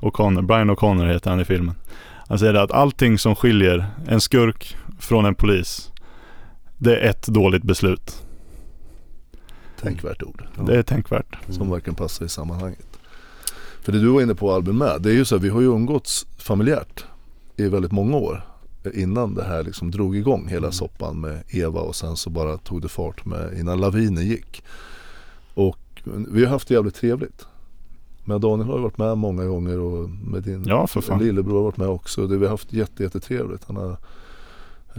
O'Connor, 0.00 0.42
Brian 0.42 0.70
O'Connor 0.70 1.06
heter 1.12 1.30
han 1.30 1.40
i 1.40 1.44
filmen. 1.44 1.74
Han 2.28 2.38
säger 2.38 2.54
att 2.54 2.72
allting 2.72 3.18
som 3.18 3.34
skiljer 3.34 3.86
en 4.08 4.20
skurk 4.20 4.76
från 4.98 5.24
en 5.24 5.34
polis 5.34 5.90
det 6.82 6.96
är 6.96 7.10
ett 7.10 7.26
dåligt 7.26 7.62
beslut. 7.62 8.22
Tänkvärt 9.80 10.22
ord. 10.22 10.44
Ja. 10.56 10.62
Det 10.62 10.78
är 10.78 10.82
tänkvärt. 10.82 11.36
Som 11.48 11.70
verkligen 11.70 11.94
passar 11.94 12.24
i 12.24 12.28
sammanhanget. 12.28 12.89
För 13.82 13.92
det 13.92 14.00
du 14.00 14.08
var 14.08 14.22
inne 14.22 14.34
på 14.34 14.52
Albin 14.52 14.78
med, 14.78 15.02
det 15.02 15.10
är 15.10 15.14
ju 15.14 15.24
så 15.24 15.36
att 15.36 15.42
vi 15.42 15.48
har 15.48 15.60
ju 15.60 15.66
umgåtts 15.66 16.26
familjärt 16.38 17.04
i 17.56 17.68
väldigt 17.68 17.92
många 17.92 18.16
år. 18.16 18.46
Innan 18.94 19.34
det 19.34 19.44
här 19.44 19.62
liksom 19.64 19.90
drog 19.90 20.16
igång 20.16 20.48
hela 20.48 20.58
Mm. 20.66 20.72
soppan 20.72 21.20
med 21.20 21.42
Eva 21.48 21.80
och 21.80 21.96
sen 21.96 22.16
så 22.16 22.30
bara 22.30 22.56
tog 22.58 22.82
det 22.82 22.88
fart 22.88 23.24
med 23.24 23.58
innan 23.58 23.80
lavinen 23.80 24.26
gick. 24.26 24.62
Och 25.54 25.78
vi 26.04 26.44
har 26.44 26.50
haft 26.50 26.68
det 26.68 26.74
jävligt 26.74 26.94
trevligt. 26.94 27.46
Men 28.24 28.40
Daniel 28.40 28.68
har 28.68 28.76
ju 28.76 28.82
varit 28.82 28.98
med 28.98 29.18
många 29.18 29.44
gånger 29.44 29.78
och 29.80 30.10
med 30.10 30.42
din 30.42 30.64
Ja, 30.66 30.86
lillebror 31.20 31.54
har 31.56 31.62
varit 31.62 31.76
med 31.76 31.88
också. 31.88 32.26
Det, 32.26 32.36
vi 32.38 32.44
har 32.44 32.50
haft 32.50 32.72
jätte, 32.72 33.02
jättetrevligt. 33.02 33.64
Han 33.66 33.76
har 33.76 33.96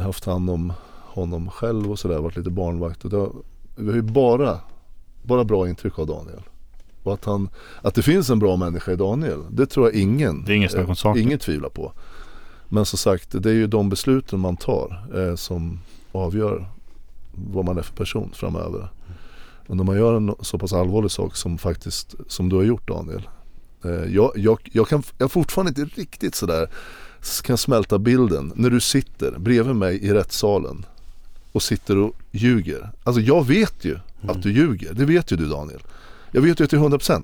haft 0.03 0.25
hand 0.25 0.49
om 0.49 0.73
honom 1.13 1.49
själv 1.49 1.91
och 1.91 1.99
sådär, 1.99 2.19
varit 2.19 2.37
lite 2.37 2.49
barnvakt. 2.49 3.03
Och 3.03 3.09
det 3.09 3.17
har, 3.17 3.31
vi 3.75 3.87
har 3.87 3.95
ju 3.95 4.01
bara, 4.01 4.59
bara 5.23 5.43
bra 5.43 5.69
intryck 5.69 5.99
av 5.99 6.07
Daniel. 6.07 6.41
Och 7.03 7.13
att, 7.13 7.25
han, 7.25 7.49
att 7.81 7.95
det 7.95 8.01
finns 8.01 8.29
en 8.29 8.39
bra 8.39 8.55
människa 8.55 8.91
i 8.91 8.95
Daniel, 8.95 9.39
det 9.51 9.65
tror 9.65 9.87
jag 9.87 9.95
ingen, 9.95 10.45
Det 10.45 10.51
är 10.51 10.55
inget 10.55 10.73
eh, 10.75 11.13
ingen 11.15 11.39
tvivlar 11.39 11.69
på. 11.69 11.93
Men 12.69 12.85
som 12.85 12.97
sagt, 12.97 13.27
det 13.31 13.49
är 13.49 13.53
ju 13.53 13.67
de 13.67 13.89
besluten 13.89 14.39
man 14.39 14.57
tar 14.57 15.05
eh, 15.15 15.35
som 15.35 15.79
avgör 16.11 16.65
vad 17.31 17.65
man 17.65 17.77
är 17.77 17.81
för 17.81 17.95
person 17.95 18.31
framöver. 18.33 18.89
Och 19.67 19.77
när 19.77 19.83
man 19.83 19.97
gör 19.97 20.17
en 20.17 20.35
så 20.41 20.57
pass 20.57 20.73
allvarlig 20.73 21.11
sak 21.11 21.35
som 21.35 21.57
faktiskt, 21.57 22.15
som 22.27 22.49
du 22.49 22.55
har 22.55 22.63
gjort 22.63 22.87
Daniel. 22.87 23.29
Eh, 23.85 23.91
jag, 23.91 24.31
jag, 24.35 24.69
jag 24.73 24.87
kan 24.87 25.03
jag 25.17 25.31
fortfarande 25.31 25.81
inte 25.81 26.01
riktigt 26.01 26.35
sådär 26.35 26.69
kan 27.43 27.57
smälta 27.57 27.99
bilden 27.99 28.53
när 28.55 28.69
du 28.69 28.79
sitter 28.79 29.31
bredvid 29.39 29.75
mig 29.75 30.05
i 30.05 30.13
rättssalen 30.13 30.85
och 31.51 31.63
sitter 31.63 31.97
och 31.97 32.15
ljuger. 32.31 32.91
Alltså 33.03 33.21
jag 33.21 33.47
vet 33.47 33.85
ju 33.85 33.97
att 34.27 34.43
du 34.43 34.51
ljuger, 34.51 34.93
det 34.93 35.05
vet 35.05 35.31
ju 35.31 35.35
du 35.35 35.49
Daniel. 35.49 35.81
Jag 36.31 36.41
vet 36.41 36.59
ju 36.59 36.67
till 36.67 36.79
100%. 36.79 37.23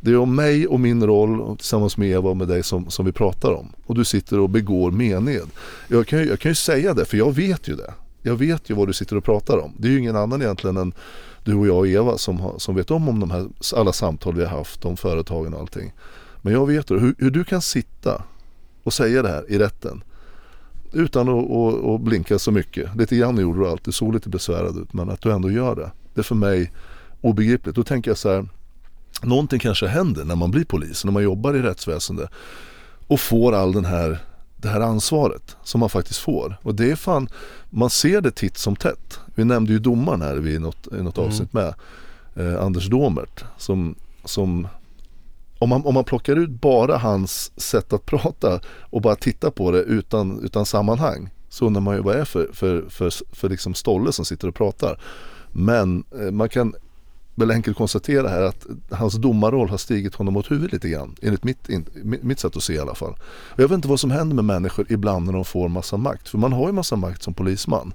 Det 0.00 0.10
är 0.10 0.16
om 0.16 0.34
mig 0.34 0.66
och 0.66 0.80
min 0.80 1.06
roll 1.06 1.40
och 1.40 1.58
tillsammans 1.58 1.96
med 1.96 2.08
Eva 2.08 2.30
och 2.30 2.36
med 2.36 2.48
dig 2.48 2.62
som, 2.62 2.90
som 2.90 3.06
vi 3.06 3.12
pratar 3.12 3.52
om. 3.52 3.72
Och 3.86 3.94
du 3.94 4.04
sitter 4.04 4.40
och 4.40 4.50
begår 4.50 4.90
mened. 4.90 5.48
Jag 5.88 6.06
kan, 6.06 6.18
ju, 6.18 6.24
jag 6.24 6.40
kan 6.40 6.50
ju 6.50 6.54
säga 6.54 6.94
det 6.94 7.04
för 7.04 7.16
jag 7.16 7.34
vet 7.34 7.68
ju 7.68 7.76
det. 7.76 7.94
Jag 8.22 8.36
vet 8.36 8.70
ju 8.70 8.74
vad 8.74 8.88
du 8.88 8.92
sitter 8.92 9.16
och 9.16 9.24
pratar 9.24 9.58
om. 9.58 9.72
Det 9.78 9.88
är 9.88 9.92
ju 9.92 9.98
ingen 9.98 10.16
annan 10.16 10.42
egentligen 10.42 10.76
än 10.76 10.92
du 11.44 11.54
och 11.54 11.66
jag 11.66 11.78
och 11.78 11.86
Eva 11.86 12.18
som, 12.18 12.40
har, 12.40 12.58
som 12.58 12.74
vet 12.74 12.90
om, 12.90 13.08
om 13.08 13.20
de 13.20 13.30
här 13.30 13.48
alla 13.76 13.92
samtal 13.92 14.34
vi 14.34 14.44
har 14.44 14.58
haft 14.58 14.84
om 14.84 14.96
företagen 14.96 15.54
och 15.54 15.60
allting. 15.60 15.92
Men 16.42 16.52
jag 16.52 16.66
vet. 16.66 16.90
Hur, 16.90 17.14
hur 17.18 17.30
du 17.30 17.44
kan 17.44 17.62
sitta 17.62 18.22
och 18.82 18.92
säga 18.92 19.22
det 19.22 19.28
här 19.28 19.50
i 19.50 19.58
rätten. 19.58 20.02
utan 20.92 21.28
att, 21.28 21.50
att, 21.50 21.84
att 21.84 22.00
blinka 22.00 22.38
så 22.38 22.50
mycket. 22.50 22.96
Lite 22.96 23.16
grann 23.16 23.36
gjorde 23.36 23.58
du 23.58 23.68
allt, 23.68 23.84
du 23.84 23.92
såg 23.92 24.14
lite 24.14 24.28
besvärad 24.28 24.78
ut 24.78 24.92
men 24.92 25.10
att 25.10 25.20
du 25.20 25.32
ändå 25.32 25.50
gör 25.50 25.76
det. 25.76 25.90
Det 26.14 26.20
är 26.20 26.22
för 26.22 26.34
mig 26.34 26.72
obegripligt. 27.24 27.76
Då 27.76 27.82
tänker 27.82 28.10
jag 28.10 28.18
så 28.18 28.28
här, 28.28 28.48
någonting 29.22 29.58
kanske 29.58 29.86
händer 29.86 30.24
när 30.24 30.36
man 30.36 30.50
blir 30.50 30.64
polis, 30.64 31.04
när 31.04 31.12
man 31.12 31.22
jobbar 31.22 31.54
i 31.54 31.62
rättsväsendet 31.62 32.30
och 33.06 33.20
får 33.20 33.52
all 33.52 33.72
den 33.72 33.84
här 33.84 34.18
det 34.56 34.68
här 34.68 34.80
ansvaret 34.80 35.56
som 35.62 35.80
man 35.80 35.88
faktiskt 35.88 36.20
får. 36.20 36.56
Och 36.62 36.74
det 36.74 36.90
är 36.90 36.96
fan, 36.96 37.28
man 37.70 37.90
ser 37.90 38.20
det 38.20 38.30
titt 38.30 38.58
som 38.58 38.76
tätt. 38.76 39.20
Vi 39.34 39.44
nämnde 39.44 39.72
ju 39.72 39.78
domaren 39.78 40.22
här 40.22 40.48
i 40.48 40.58
något, 40.58 40.86
i 40.86 41.02
något 41.02 41.18
mm. 41.18 41.28
avsnitt 41.28 41.52
med. 41.52 41.74
Eh, 42.36 42.62
Anders 42.62 42.88
Domert 42.88 43.44
som, 43.58 43.94
som 44.24 44.68
om 45.58 45.68
man, 45.68 45.86
om 45.86 45.94
man 45.94 46.04
plockar 46.04 46.36
ut 46.36 46.50
bara 46.50 46.96
hans 46.96 47.60
sätt 47.60 47.92
att 47.92 48.06
prata 48.06 48.60
och 48.80 49.02
bara 49.02 49.16
tittar 49.16 49.50
på 49.50 49.70
det 49.70 49.78
utan, 49.78 50.44
utan 50.44 50.66
sammanhang 50.66 51.30
så 51.48 51.66
undrar 51.66 51.80
man 51.80 51.96
ju 51.96 52.02
vad 52.02 52.14
det 52.14 52.20
är 52.20 52.24
för, 52.24 52.50
för, 52.52 52.84
för, 52.88 53.12
för 53.32 53.48
liksom 53.48 53.74
stolle 53.74 54.12
som 54.12 54.24
sitter 54.24 54.48
och 54.48 54.54
pratar. 54.54 55.00
Men 55.52 56.04
eh, 56.20 56.30
man 56.30 56.48
kan 56.48 56.74
väl 57.34 57.50
enkelt 57.50 57.76
konstatera 57.76 58.28
här 58.28 58.42
att 58.42 58.66
hans 58.90 59.14
domarroll 59.14 59.68
har 59.68 59.76
stigit 59.76 60.14
honom 60.14 60.36
åt 60.36 60.50
huvudet 60.50 60.72
lite 60.72 60.88
grann. 60.88 61.16
Enligt 61.22 61.44
mitt, 61.44 61.68
in, 61.68 61.86
mitt 62.02 62.40
sätt 62.40 62.56
att 62.56 62.62
se 62.62 62.74
i 62.74 62.78
alla 62.78 62.94
fall. 62.94 63.12
Och 63.22 63.60
jag 63.60 63.68
vet 63.68 63.74
inte 63.76 63.88
vad 63.88 64.00
som 64.00 64.10
händer 64.10 64.34
med 64.34 64.44
människor 64.44 64.86
ibland 64.88 65.26
när 65.26 65.32
de 65.32 65.44
får 65.44 65.68
massa 65.68 65.96
makt. 65.96 66.28
För 66.28 66.38
man 66.38 66.52
har 66.52 66.66
ju 66.66 66.72
massa 66.72 66.96
makt 66.96 67.22
som 67.22 67.34
polisman. 67.34 67.92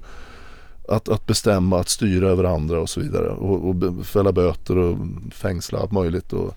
Att, 0.88 1.08
att 1.08 1.26
bestämma, 1.26 1.80
att 1.80 1.88
styra 1.88 2.28
över 2.28 2.44
andra 2.44 2.80
och 2.80 2.90
så 2.90 3.00
vidare. 3.00 3.30
Och, 3.30 3.68
och 3.68 4.06
fälla 4.06 4.32
böter 4.32 4.76
och 4.76 4.98
fängsla 5.32 5.78
allt 5.78 5.92
möjligt. 5.92 6.32
Och 6.32 6.54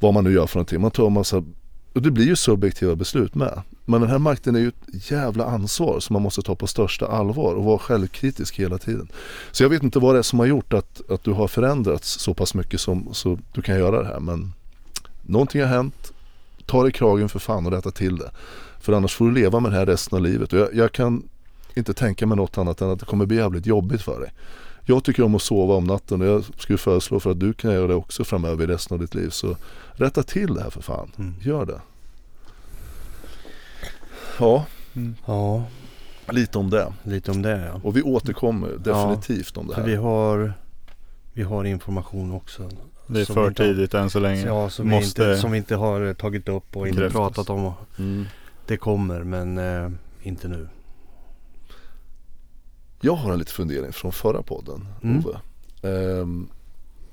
vad 0.00 0.14
man 0.14 0.24
nu 0.24 0.32
gör 0.32 0.46
för 0.46 0.56
någonting. 0.56 0.80
Man 0.80 0.90
tar 0.90 1.10
massa 1.10 1.44
och 1.96 2.02
det 2.02 2.10
blir 2.10 2.24
ju 2.24 2.36
subjektiva 2.36 2.96
beslut 2.96 3.34
med. 3.34 3.62
Men 3.84 4.00
den 4.00 4.10
här 4.10 4.18
makten 4.18 4.56
är 4.56 4.60
ju 4.60 4.68
ett 4.68 5.10
jävla 5.10 5.44
ansvar 5.44 6.00
som 6.00 6.12
man 6.12 6.22
måste 6.22 6.42
ta 6.42 6.54
på 6.54 6.66
största 6.66 7.06
allvar 7.06 7.54
och 7.54 7.64
vara 7.64 7.78
självkritisk 7.78 8.58
hela 8.58 8.78
tiden. 8.78 9.08
Så 9.52 9.62
jag 9.62 9.70
vet 9.70 9.82
inte 9.82 9.98
vad 9.98 10.14
det 10.14 10.18
är 10.18 10.22
som 10.22 10.38
har 10.38 10.46
gjort 10.46 10.72
att, 10.72 11.10
att 11.10 11.24
du 11.24 11.32
har 11.32 11.48
förändrats 11.48 12.20
så 12.20 12.34
pass 12.34 12.54
mycket 12.54 12.80
som 12.80 13.08
så 13.12 13.38
du 13.52 13.62
kan 13.62 13.78
göra 13.78 14.02
det 14.02 14.08
här. 14.08 14.20
Men 14.20 14.52
någonting 15.22 15.60
har 15.60 15.68
hänt. 15.68 16.12
Ta 16.66 16.82
dig 16.82 16.92
kragen 16.92 17.28
för 17.28 17.38
fan 17.38 17.66
och 17.66 17.72
rätta 17.72 17.90
till 17.90 18.16
det. 18.16 18.30
För 18.80 18.92
annars 18.92 19.14
får 19.14 19.24
du 19.24 19.32
leva 19.32 19.60
med 19.60 19.72
det 19.72 19.76
här 19.76 19.86
resten 19.86 20.16
av 20.16 20.22
livet. 20.22 20.52
Och 20.52 20.58
jag, 20.58 20.74
jag 20.74 20.92
kan 20.92 21.22
inte 21.74 21.94
tänka 21.94 22.26
mig 22.26 22.36
något 22.36 22.58
annat 22.58 22.80
än 22.80 22.90
att 22.90 23.00
det 23.00 23.06
kommer 23.06 23.26
bli 23.26 23.36
jävligt 23.36 23.66
jobbigt 23.66 24.02
för 24.02 24.20
dig. 24.20 24.32
Jag 24.88 25.04
tycker 25.04 25.22
om 25.22 25.34
att 25.34 25.42
sova 25.42 25.74
om 25.74 25.84
natten 25.84 26.20
och 26.20 26.26
jag 26.26 26.44
skulle 26.58 26.78
föreslå 26.78 27.20
för 27.20 27.30
att 27.30 27.40
du 27.40 27.52
kan 27.52 27.72
göra 27.72 27.86
det 27.86 27.94
också 27.94 28.24
framöver 28.24 28.64
i 28.64 28.66
resten 28.66 28.94
av 28.94 29.00
ditt 29.00 29.14
liv. 29.14 29.30
Så 29.30 29.56
rätta 29.92 30.22
till 30.22 30.54
det 30.54 30.62
här 30.62 30.70
för 30.70 30.82
fan. 30.82 31.12
Mm. 31.18 31.34
Gör 31.40 31.66
det. 31.66 31.80
Ja. 34.38 34.66
Mm. 34.94 35.14
ja. 35.26 35.64
Lite 36.28 36.58
om 36.58 36.70
det. 36.70 36.92
Lite 37.02 37.30
om 37.30 37.42
det 37.42 37.70
ja. 37.72 37.80
Och 37.82 37.96
vi 37.96 38.02
återkommer 38.02 38.68
definitivt 38.68 39.52
ja, 39.54 39.60
om 39.60 39.66
det 39.66 39.74
här. 39.74 39.82
vi 39.82 39.94
har, 39.94 40.52
vi 41.32 41.42
har 41.42 41.64
information 41.64 42.32
också. 42.32 42.70
Det 43.06 43.20
är 43.20 43.24
för 43.24 43.50
tidigt 43.50 43.94
än 43.94 44.10
så 44.10 44.18
länge. 44.18 44.46
Ja, 44.46 44.70
som, 44.70 44.88
Måste... 44.88 45.22
vi 45.22 45.28
inte, 45.28 45.40
som 45.40 45.50
vi 45.50 45.58
inte 45.58 45.76
har 45.76 46.14
tagit 46.14 46.48
upp 46.48 46.76
och 46.76 46.88
inte 46.88 47.10
pratat 47.10 47.50
om. 47.50 47.72
Mm. 47.98 48.24
Det 48.66 48.76
kommer 48.76 49.24
men 49.24 49.58
eh, 49.58 49.90
inte 50.22 50.48
nu. 50.48 50.68
Jag 53.00 53.14
har 53.14 53.32
en 53.32 53.38
liten 53.38 53.52
fundering 53.52 53.92
från 53.92 54.12
förra 54.12 54.42
podden, 54.42 54.88
mm. 55.02 55.24
Ove. 55.26 55.38
Um, 56.20 56.48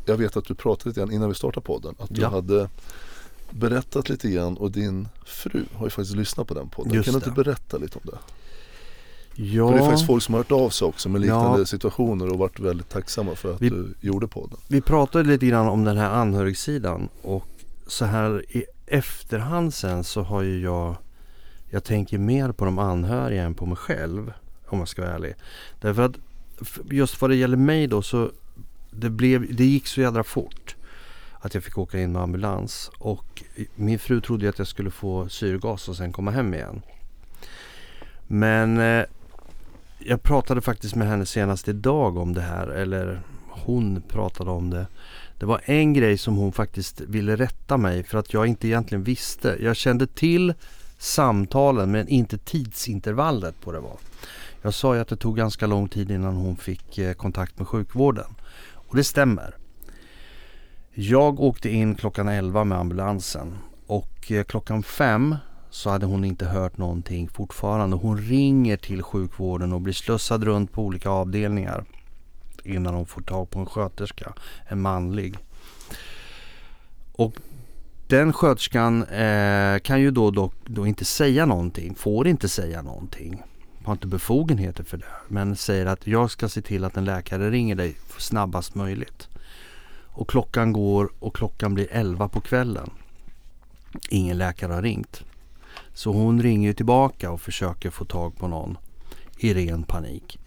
jag 0.05 0.17
vet 0.17 0.37
att 0.37 0.45
du 0.45 0.55
pratade 0.55 0.89
lite 0.89 0.99
grann 0.99 1.11
innan 1.11 1.29
vi 1.29 1.35
startade 1.35 1.65
podden. 1.65 1.95
Att 1.99 2.09
du 2.15 2.21
ja. 2.21 2.29
hade 2.29 2.69
berättat 3.49 4.09
lite 4.09 4.29
grann 4.29 4.57
och 4.57 4.71
din 4.71 5.07
fru 5.25 5.65
har 5.73 5.85
ju 5.85 5.89
faktiskt 5.89 6.15
lyssnat 6.15 6.47
på 6.47 6.53
den 6.53 6.69
podden. 6.69 6.93
Just 6.93 7.05
kan 7.05 7.19
du 7.19 7.25
inte 7.25 7.43
berätta 7.43 7.77
lite 7.77 7.99
om 7.99 8.09
det? 8.11 8.17
Ja. 9.35 9.67
För 9.67 9.77
det 9.77 9.83
är 9.83 9.85
faktiskt 9.85 10.07
folk 10.07 10.23
som 10.23 10.33
har 10.33 10.39
hört 10.39 10.51
av 10.51 10.69
sig 10.69 10.87
också 10.87 11.09
med 11.09 11.21
liknande 11.21 11.59
ja. 11.59 11.65
situationer 11.65 12.31
och 12.31 12.37
varit 12.39 12.59
väldigt 12.59 12.89
tacksamma 12.89 13.35
för 13.35 13.53
att 13.53 13.61
vi, 13.61 13.69
du 13.69 13.93
gjorde 14.01 14.27
podden. 14.27 14.57
Vi 14.67 14.81
pratade 14.81 15.23
lite 15.29 15.45
grann 15.45 15.67
om 15.67 15.83
den 15.83 15.97
här 15.97 16.09
anhörigsidan 16.09 17.09
och 17.21 17.47
så 17.87 18.05
här 18.05 18.45
i 18.57 18.65
efterhand 18.85 19.73
sen 19.73 20.03
så 20.03 20.21
har 20.21 20.41
ju 20.41 20.61
jag 20.61 20.95
Jag 21.69 21.83
tänker 21.83 22.17
mer 22.17 22.51
på 22.51 22.65
de 22.65 22.79
anhöriga 22.79 23.43
än 23.43 23.53
på 23.53 23.65
mig 23.65 23.77
själv 23.77 24.33
om 24.73 24.79
jag 24.79 24.87
ska 24.87 25.01
vara 25.01 25.13
ärlig. 25.13 25.35
Därför 25.81 26.01
att 26.01 26.15
just 26.91 27.21
vad 27.21 27.29
det 27.29 27.35
gäller 27.35 27.57
mig 27.57 27.87
då 27.87 28.01
så 28.01 28.31
det, 28.91 29.09
blev, 29.09 29.55
det 29.55 29.65
gick 29.65 29.87
så 29.87 30.01
jädra 30.01 30.23
fort 30.23 30.75
att 31.39 31.53
jag 31.53 31.63
fick 31.63 31.77
åka 31.77 31.99
in 31.99 32.11
med 32.11 32.21
ambulans. 32.21 32.91
Och 32.99 33.43
min 33.75 33.99
fru 33.99 34.21
trodde 34.21 34.49
att 34.49 34.57
jag 34.57 34.67
skulle 34.67 34.91
få 34.91 35.29
syrgas 35.29 35.89
och 35.89 35.95
sen 35.95 36.11
komma 36.11 36.31
hem 36.31 36.53
igen. 36.53 36.81
Men 38.27 38.77
eh, 38.79 39.05
jag 39.99 40.23
pratade 40.23 40.61
faktiskt 40.61 40.95
med 40.95 41.07
henne 41.07 41.25
senast 41.25 41.67
idag 41.67 42.17
om 42.17 42.33
det 42.33 42.41
här. 42.41 42.67
Eller 42.67 43.21
hon 43.49 44.01
pratade 44.07 44.51
om 44.51 44.69
det. 44.69 44.87
Det 45.39 45.45
var 45.45 45.61
en 45.65 45.93
grej 45.93 46.17
som 46.17 46.35
hon 46.35 46.51
faktiskt 46.51 47.01
ville 47.01 47.35
rätta 47.35 47.77
mig 47.77 48.03
för 48.03 48.17
att 48.17 48.33
jag 48.33 48.47
inte 48.47 48.67
egentligen 48.67 49.03
visste. 49.03 49.57
Jag 49.59 49.75
kände 49.75 50.07
till 50.07 50.53
samtalen 50.97 51.91
men 51.91 52.07
inte 52.07 52.37
tidsintervallet 52.37 53.61
på 53.61 53.71
det 53.71 53.79
var. 53.79 53.97
Jag 54.65 54.73
sa 54.73 54.95
ju 54.95 55.01
att 55.01 55.07
det 55.07 55.15
tog 55.15 55.37
ganska 55.37 55.67
lång 55.67 55.87
tid 55.87 56.11
innan 56.11 56.35
hon 56.35 56.57
fick 56.57 56.97
eh, 56.97 57.13
kontakt 57.13 57.57
med 57.57 57.67
sjukvården. 57.67 58.35
Och 58.73 58.95
det 58.95 59.03
stämmer. 59.03 59.57
Jag 60.93 61.39
åkte 61.39 61.69
in 61.69 61.95
klockan 61.95 62.27
11 62.27 62.63
med 62.63 62.77
ambulansen 62.77 63.57
och 63.87 64.31
eh, 64.31 64.43
klockan 64.43 64.83
5 64.83 65.35
så 65.69 65.89
hade 65.89 66.05
hon 66.05 66.25
inte 66.25 66.45
hört 66.45 66.77
någonting 66.77 67.29
fortfarande. 67.29 67.95
Hon 67.95 68.17
ringer 68.17 68.77
till 68.77 69.03
sjukvården 69.03 69.73
och 69.73 69.81
blir 69.81 69.93
slussad 69.93 70.43
runt 70.43 70.71
på 70.71 70.81
olika 70.81 71.09
avdelningar 71.09 71.85
innan 72.63 72.93
hon 72.93 73.05
får 73.05 73.21
tag 73.21 73.49
på 73.49 73.59
en 73.59 73.65
sköterska, 73.65 74.33
en 74.67 74.81
manlig. 74.81 75.37
Och 77.11 77.33
den 78.07 78.33
sköterskan 78.33 79.03
eh, 79.03 79.79
kan 79.79 80.01
ju 80.01 80.11
då, 80.11 80.31
då, 80.31 80.51
då 80.65 80.87
inte 80.87 81.05
säga 81.05 81.45
någonting, 81.45 81.95
får 81.95 82.27
inte 82.27 82.49
säga 82.49 82.81
någonting 82.81 83.43
har 83.85 83.93
inte 83.93 84.07
befogenheter 84.07 84.83
för 84.83 84.97
det. 84.97 85.05
Men 85.27 85.55
säger 85.55 85.85
att 85.85 86.07
jag 86.07 86.31
ska 86.31 86.49
se 86.49 86.61
till 86.61 86.83
att 86.83 86.97
en 86.97 87.05
läkare 87.05 87.51
ringer 87.51 87.75
dig 87.75 87.97
snabbast 88.17 88.75
möjligt. 88.75 89.27
Och 90.05 90.29
klockan 90.29 90.73
går 90.73 91.11
och 91.19 91.35
klockan 91.35 91.73
blir 91.73 91.87
11 91.91 92.29
på 92.29 92.41
kvällen. 92.41 92.89
Ingen 94.09 94.37
läkare 94.37 94.73
har 94.73 94.81
ringt. 94.81 95.23
Så 95.93 96.11
hon 96.11 96.41
ringer 96.41 96.73
tillbaka 96.73 97.31
och 97.31 97.41
försöker 97.41 97.89
få 97.89 98.05
tag 98.05 98.37
på 98.37 98.47
någon 98.47 98.77
i 99.37 99.53
ren 99.53 99.83
panik. 99.83 100.39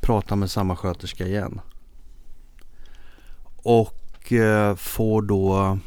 Pratar 0.00 0.36
med 0.36 0.50
samma 0.50 0.76
sköterska 0.76 1.26
igen. 1.26 1.60
Och 3.56 4.32
eh, 4.32 4.76
får 4.76 5.22
då, 5.22 5.78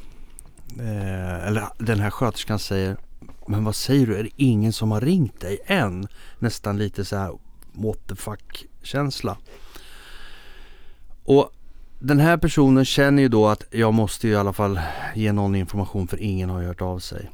eh, 0.79 1.47
eller 1.47 1.67
den 1.77 1.99
här 1.99 2.09
sköterskan 2.09 2.59
säger 2.59 2.97
men 3.50 3.63
vad 3.63 3.75
säger 3.75 4.08
du, 4.08 4.15
är 4.15 4.24
det 4.24 4.29
ingen 4.36 4.74
som 4.74 4.91
har 4.91 5.01
ringt 5.01 5.39
dig 5.39 5.60
än? 5.65 6.08
Nästan 6.39 6.77
lite 6.77 7.06
så 7.06 7.15
här 7.15 7.38
what 7.72 8.08
the 8.08 8.15
fuck 8.15 8.65
känsla. 8.82 9.38
Och 11.24 11.51
den 12.00 12.20
här 12.20 12.38
personen 12.38 12.86
känner 12.86 13.22
ju 13.22 13.29
då 13.29 13.48
att 13.48 13.63
jag 13.72 13.94
måste 13.94 14.27
i 14.27 14.36
alla 14.36 14.53
fall 14.53 14.79
ge 15.15 15.32
någon 15.32 15.56
information 15.56 16.08
för 16.08 16.22
ingen 16.22 16.50
har 16.50 16.63
hört 16.63 16.82
av 16.82 17.00
sig. 17.00 17.29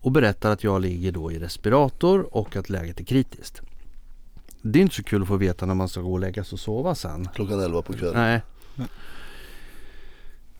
Och 0.00 0.12
berättar 0.12 0.50
att 0.50 0.64
jag 0.64 0.80
ligger 0.80 1.12
då 1.12 1.32
i 1.32 1.38
respirator 1.38 2.36
och 2.36 2.56
att 2.56 2.70
läget 2.70 3.00
är 3.00 3.04
kritiskt. 3.04 3.60
Det 4.62 4.78
är 4.78 4.82
inte 4.82 4.94
så 4.94 5.02
kul 5.02 5.22
att 5.22 5.28
få 5.28 5.36
veta 5.36 5.66
när 5.66 5.74
man 5.74 5.88
ska 5.88 6.00
gå 6.00 6.12
och 6.12 6.20
lägga 6.20 6.44
sig 6.44 6.56
och 6.56 6.60
sova 6.60 6.94
sen. 6.94 7.28
Klockan 7.34 7.60
11 7.60 7.82
på 7.82 7.92
kvällen. 7.92 8.14
Nej. 8.14 8.88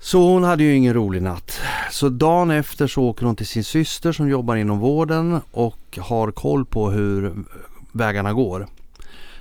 Så 0.01 0.33
hon 0.33 0.45
hade 0.45 0.65
ju 0.65 0.75
ingen 0.75 0.95
rolig 0.95 1.23
natt. 1.23 1.61
Så 1.91 2.09
dagen 2.09 2.51
efter 2.51 2.87
så 2.87 3.03
åker 3.03 3.27
hon 3.27 3.37
till 3.37 3.47
sin 3.47 3.65
syster 3.65 4.13
som 4.13 4.29
jobbar 4.29 4.57
inom 4.57 4.79
vården 4.79 5.41
och 5.51 5.99
har 6.01 6.31
koll 6.31 6.65
på 6.65 6.91
hur 6.91 7.35
vägarna 7.93 8.33
går. 8.33 8.67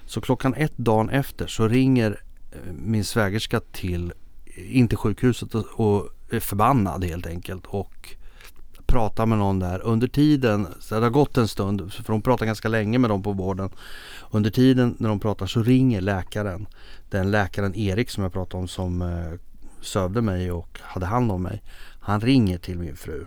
Så 0.05 0.21
klockan 0.21 0.53
ett 0.53 0.77
dagen 0.77 1.09
efter 1.09 1.47
så 1.47 1.67
ringer 1.67 2.21
eh, 2.51 2.73
min 2.73 3.05
svägerska 3.05 3.59
till, 3.59 4.13
eh, 4.45 4.77
in 4.77 4.87
till 4.87 4.97
sjukhuset 4.97 5.55
och, 5.55 5.65
och 5.75 6.09
är 6.29 6.39
förbannad 6.39 7.03
helt 7.03 7.27
enkelt 7.27 7.65
och 7.65 8.15
pratar 8.85 9.25
med 9.25 9.37
någon 9.37 9.59
där. 9.59 9.81
Under 9.83 10.07
tiden, 10.07 10.67
så 10.79 10.95
det 10.95 11.01
har 11.01 11.09
gått 11.09 11.37
en 11.37 11.47
stund, 11.47 11.93
för 11.93 12.13
hon 12.13 12.21
pratar 12.21 12.45
ganska 12.45 12.67
länge 12.67 12.97
med 12.97 13.09
dem 13.09 13.23
på 13.23 13.31
vården. 13.31 13.69
Under 14.31 14.49
tiden 14.49 14.95
när 14.99 15.09
de 15.09 15.19
pratar 15.19 15.45
så 15.45 15.63
ringer 15.63 16.01
läkaren. 16.01 16.67
Den 17.09 17.31
läkaren 17.31 17.75
Erik 17.75 18.09
som 18.09 18.23
jag 18.23 18.33
pratade 18.33 18.61
om 18.61 18.67
som 18.67 19.01
eh, 19.01 19.39
sövde 19.81 20.21
mig 20.21 20.51
och 20.51 20.79
hade 20.81 21.05
hand 21.05 21.31
om 21.31 21.43
mig. 21.43 21.63
Han 21.99 22.21
ringer 22.21 22.57
till 22.57 22.79
min 22.79 22.95
fru. 22.95 23.25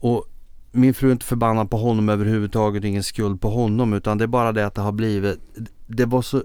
Och 0.00 0.24
min 0.72 0.94
fru 0.94 1.08
är 1.08 1.12
inte 1.12 1.26
förbannad 1.26 1.70
på 1.70 1.76
honom 1.76 2.08
överhuvudtaget, 2.08 2.84
ingen 2.84 3.02
skuld 3.02 3.40
på 3.40 3.50
honom 3.50 3.92
utan 3.92 4.18
det 4.18 4.24
är 4.24 4.28
bara 4.28 4.52
det 4.52 4.66
att 4.66 4.74
det 4.74 4.80
har 4.80 4.92
blivit, 4.92 5.40
det 5.86 6.04
var 6.04 6.22
så 6.22 6.42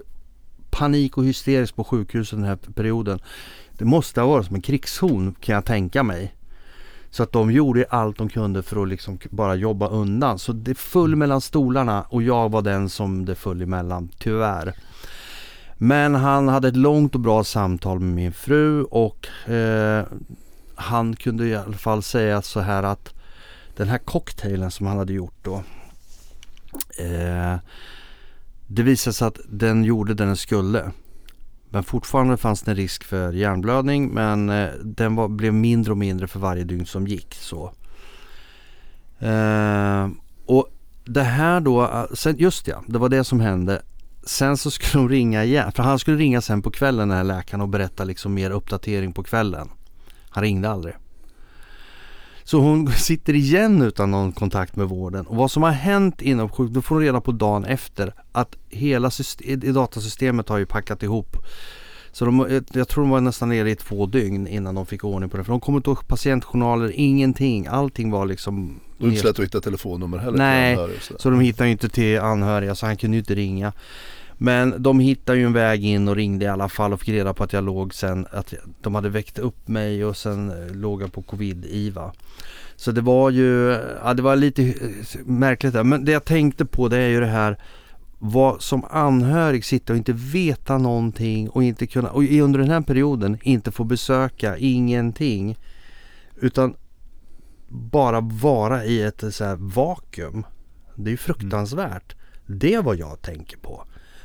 panik 0.70 1.18
och 1.18 1.24
hysteriskt 1.24 1.76
på 1.76 1.84
sjukhuset 1.84 2.38
den 2.38 2.48
här 2.48 2.56
perioden. 2.56 3.20
Det 3.72 3.84
måste 3.84 4.20
ha 4.20 4.28
varit 4.28 4.46
som 4.46 4.56
en 4.56 4.62
krigszon 4.62 5.34
kan 5.40 5.54
jag 5.54 5.64
tänka 5.64 6.02
mig. 6.02 6.34
Så 7.10 7.22
att 7.22 7.32
de 7.32 7.50
gjorde 7.52 7.86
allt 7.90 8.18
de 8.18 8.28
kunde 8.28 8.62
för 8.62 8.82
att 8.82 8.88
liksom 8.88 9.18
bara 9.30 9.54
jobba 9.54 9.88
undan. 9.88 10.38
Så 10.38 10.52
det 10.52 10.78
föll 10.78 11.16
mellan 11.16 11.40
stolarna 11.40 12.02
och 12.02 12.22
jag 12.22 12.50
var 12.50 12.62
den 12.62 12.88
som 12.88 13.24
det 13.24 13.34
föll 13.34 13.62
emellan, 13.62 14.08
tyvärr. 14.18 14.74
Men 15.82 16.14
han 16.14 16.48
hade 16.48 16.68
ett 16.68 16.76
långt 16.76 17.14
och 17.14 17.20
bra 17.20 17.44
samtal 17.44 18.00
med 18.00 18.14
min 18.14 18.32
fru 18.32 18.82
och 18.82 19.50
eh, 19.50 20.04
han 20.74 21.16
kunde 21.16 21.46
i 21.46 21.56
alla 21.56 21.76
fall 21.76 22.02
säga 22.02 22.42
så 22.42 22.60
här 22.60 22.82
att 22.82 23.14
den 23.76 23.88
här 23.88 23.98
cocktailen 23.98 24.70
som 24.70 24.86
han 24.86 24.98
hade 24.98 25.12
gjort 25.12 25.34
då. 25.42 25.54
Eh, 26.98 27.56
det 28.66 28.82
visade 28.82 29.14
sig 29.14 29.28
att 29.28 29.40
den 29.48 29.84
gjorde 29.84 30.14
det 30.14 30.24
den 30.24 30.36
skulle. 30.36 30.90
Men 31.68 31.82
fortfarande 31.82 32.36
fanns 32.36 32.62
det 32.62 32.70
en 32.70 32.76
risk 32.76 33.04
för 33.04 33.32
hjärnblödning 33.32 34.08
men 34.08 34.50
eh, 34.50 34.70
den 34.82 35.16
var, 35.16 35.28
blev 35.28 35.54
mindre 35.54 35.92
och 35.92 35.98
mindre 35.98 36.28
för 36.28 36.40
varje 36.40 36.64
dygn 36.64 36.86
som 36.86 37.06
gick. 37.06 37.34
Så. 37.34 37.72
Eh, 39.18 40.08
och 40.46 40.68
det 41.04 41.22
här 41.22 41.60
då, 41.60 41.82
eh, 41.82 42.04
sen, 42.14 42.36
just 42.38 42.68
ja, 42.68 42.82
det 42.86 42.98
var 42.98 43.08
det 43.08 43.24
som 43.24 43.40
hände. 43.40 43.82
Sen 44.22 44.56
så 44.56 44.70
skulle 44.70 45.02
de 45.02 45.08
ringa 45.08 45.44
igen, 45.44 45.72
för 45.72 45.82
han 45.82 45.98
skulle 45.98 46.16
ringa 46.16 46.40
sen 46.40 46.62
på 46.62 46.70
kvällen 46.70 47.08
den 47.08 47.16
här 47.16 47.24
läkaren 47.24 47.60
och 47.60 47.68
berätta 47.68 48.04
liksom 48.04 48.34
mer 48.34 48.50
uppdatering 48.50 49.12
på 49.12 49.22
kvällen. 49.22 49.68
Han 50.30 50.42
ringde 50.42 50.70
aldrig. 50.70 50.94
Så 52.44 52.60
hon 52.60 52.92
sitter 52.92 53.34
igen 53.34 53.82
utan 53.82 54.10
någon 54.10 54.32
kontakt 54.32 54.76
med 54.76 54.88
vården. 54.88 55.26
Och 55.26 55.36
vad 55.36 55.50
som 55.50 55.62
har 55.62 55.70
hänt 55.70 56.22
inom 56.22 56.48
sjukvården, 56.48 56.72
då 56.72 56.82
får 56.82 56.94
hon 56.94 57.04
reda 57.04 57.20
på 57.20 57.32
dagen 57.32 57.64
efter 57.64 58.14
att 58.32 58.56
hela 58.68 59.10
system, 59.10 59.74
datasystemet 59.74 60.48
har 60.48 60.58
ju 60.58 60.66
packat 60.66 61.02
ihop. 61.02 61.36
Så 62.12 62.24
de, 62.24 62.60
jag 62.72 62.88
tror 62.88 63.04
de 63.04 63.10
var 63.10 63.20
nästan 63.20 63.48
nere 63.48 63.70
i 63.70 63.76
två 63.76 64.06
dygn 64.06 64.46
innan 64.46 64.74
de 64.74 64.86
fick 64.86 65.04
ordning 65.04 65.30
på 65.30 65.36
det. 65.36 65.44
För 65.44 65.52
de 65.52 65.60
kom 65.60 65.76
inte 65.76 65.90
ihåg 65.90 66.08
patientjournaler, 66.08 66.92
ingenting. 66.94 67.66
Allting 67.66 68.10
var 68.10 68.26
liksom... 68.26 68.80
Det 68.98 69.04
var 69.04 69.10
inte 69.10 69.20
så 69.20 69.28
lätt 69.28 69.38
att 69.38 69.44
hitta 69.44 69.60
telefonnummer 69.60 70.18
heller. 70.18 70.38
Nej, 70.38 70.76
så, 71.00 71.14
så 71.18 71.30
de 71.30 71.40
hittade 71.40 71.68
ju 71.68 71.72
inte 71.72 71.88
till 71.88 72.20
anhöriga 72.20 72.74
så 72.74 72.86
han 72.86 72.96
kunde 72.96 73.16
ju 73.16 73.18
inte 73.18 73.34
ringa. 73.34 73.72
Men 74.42 74.82
de 74.82 75.00
hittade 75.00 75.38
ju 75.38 75.44
en 75.44 75.52
väg 75.52 75.84
in 75.84 76.08
och 76.08 76.16
ringde 76.16 76.44
i 76.44 76.48
alla 76.48 76.68
fall 76.68 76.92
och 76.92 77.00
fick 77.00 77.08
reda 77.08 77.34
på 77.34 77.44
att 77.44 77.52
jag 77.52 77.64
låg 77.64 77.94
sen, 77.94 78.26
att 78.30 78.54
de 78.80 78.94
hade 78.94 79.08
väckt 79.08 79.38
upp 79.38 79.68
mig 79.68 80.04
och 80.04 80.16
sen 80.16 80.50
eh, 80.50 80.74
låg 80.74 81.02
jag 81.02 81.12
på 81.12 81.22
covid-IVA. 81.22 82.12
Så 82.76 82.92
det 82.92 83.00
var 83.00 83.30
ju, 83.30 83.78
ja 84.04 84.14
det 84.14 84.22
var 84.22 84.36
lite 84.36 84.62
eh, 84.62 84.74
märkligt 85.24 85.72
där. 85.72 85.84
Men 85.84 86.04
det 86.04 86.12
jag 86.12 86.24
tänkte 86.24 86.64
på 86.64 86.88
det 86.88 86.96
är 86.98 87.08
ju 87.08 87.20
det 87.20 87.26
här 87.26 87.56
vad 88.22 88.62
som 88.62 88.84
anhörig 88.90 89.64
sitta 89.64 89.92
och 89.92 89.96
inte 89.96 90.12
veta 90.12 90.78
någonting 90.78 91.48
och 91.48 91.62
inte 91.62 91.86
kunna, 91.86 92.10
och 92.10 92.22
under 92.22 92.58
den 92.58 92.70
här 92.70 92.80
perioden 92.80 93.38
inte 93.42 93.70
få 93.70 93.84
besöka, 93.84 94.56
ingenting. 94.56 95.58
Utan 96.36 96.74
bara 97.68 98.20
vara 98.20 98.84
i 98.84 99.02
ett 99.02 99.34
så 99.34 99.56
vakuum. 99.58 100.44
Det 100.94 101.12
är 101.12 101.16
fruktansvärt. 101.16 102.14
Mm. 102.14 102.58
Det 102.58 102.74
är 102.74 102.82
vad 102.82 102.96
jag 102.96 103.22
tänker 103.22 103.56
på. 103.56 103.84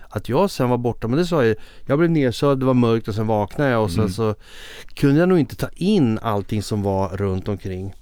Att 0.09 0.29
jag 0.29 0.51
sen 0.51 0.69
var 0.69 0.77
borta, 0.77 1.07
men 1.07 1.17
det 1.17 1.25
sa 1.25 1.45
jag 1.45 1.55
Jag 1.85 1.97
blev 1.97 2.11
nedsövd, 2.11 2.59
det 2.59 2.65
var 2.65 2.73
mörkt 2.73 3.07
och 3.07 3.15
sen 3.15 3.27
vaknade 3.27 3.69
jag 3.69 3.83
och 3.83 3.91
sen 3.91 3.99
mm. 3.99 4.11
så 4.11 4.35
kunde 4.93 5.19
jag 5.19 5.29
nog 5.29 5.39
inte 5.39 5.55
ta 5.55 5.69
in 5.75 6.19
allting 6.21 6.63
som 6.63 6.81
var 6.81 7.17
runt 7.17 7.47
omkring. 7.47 7.93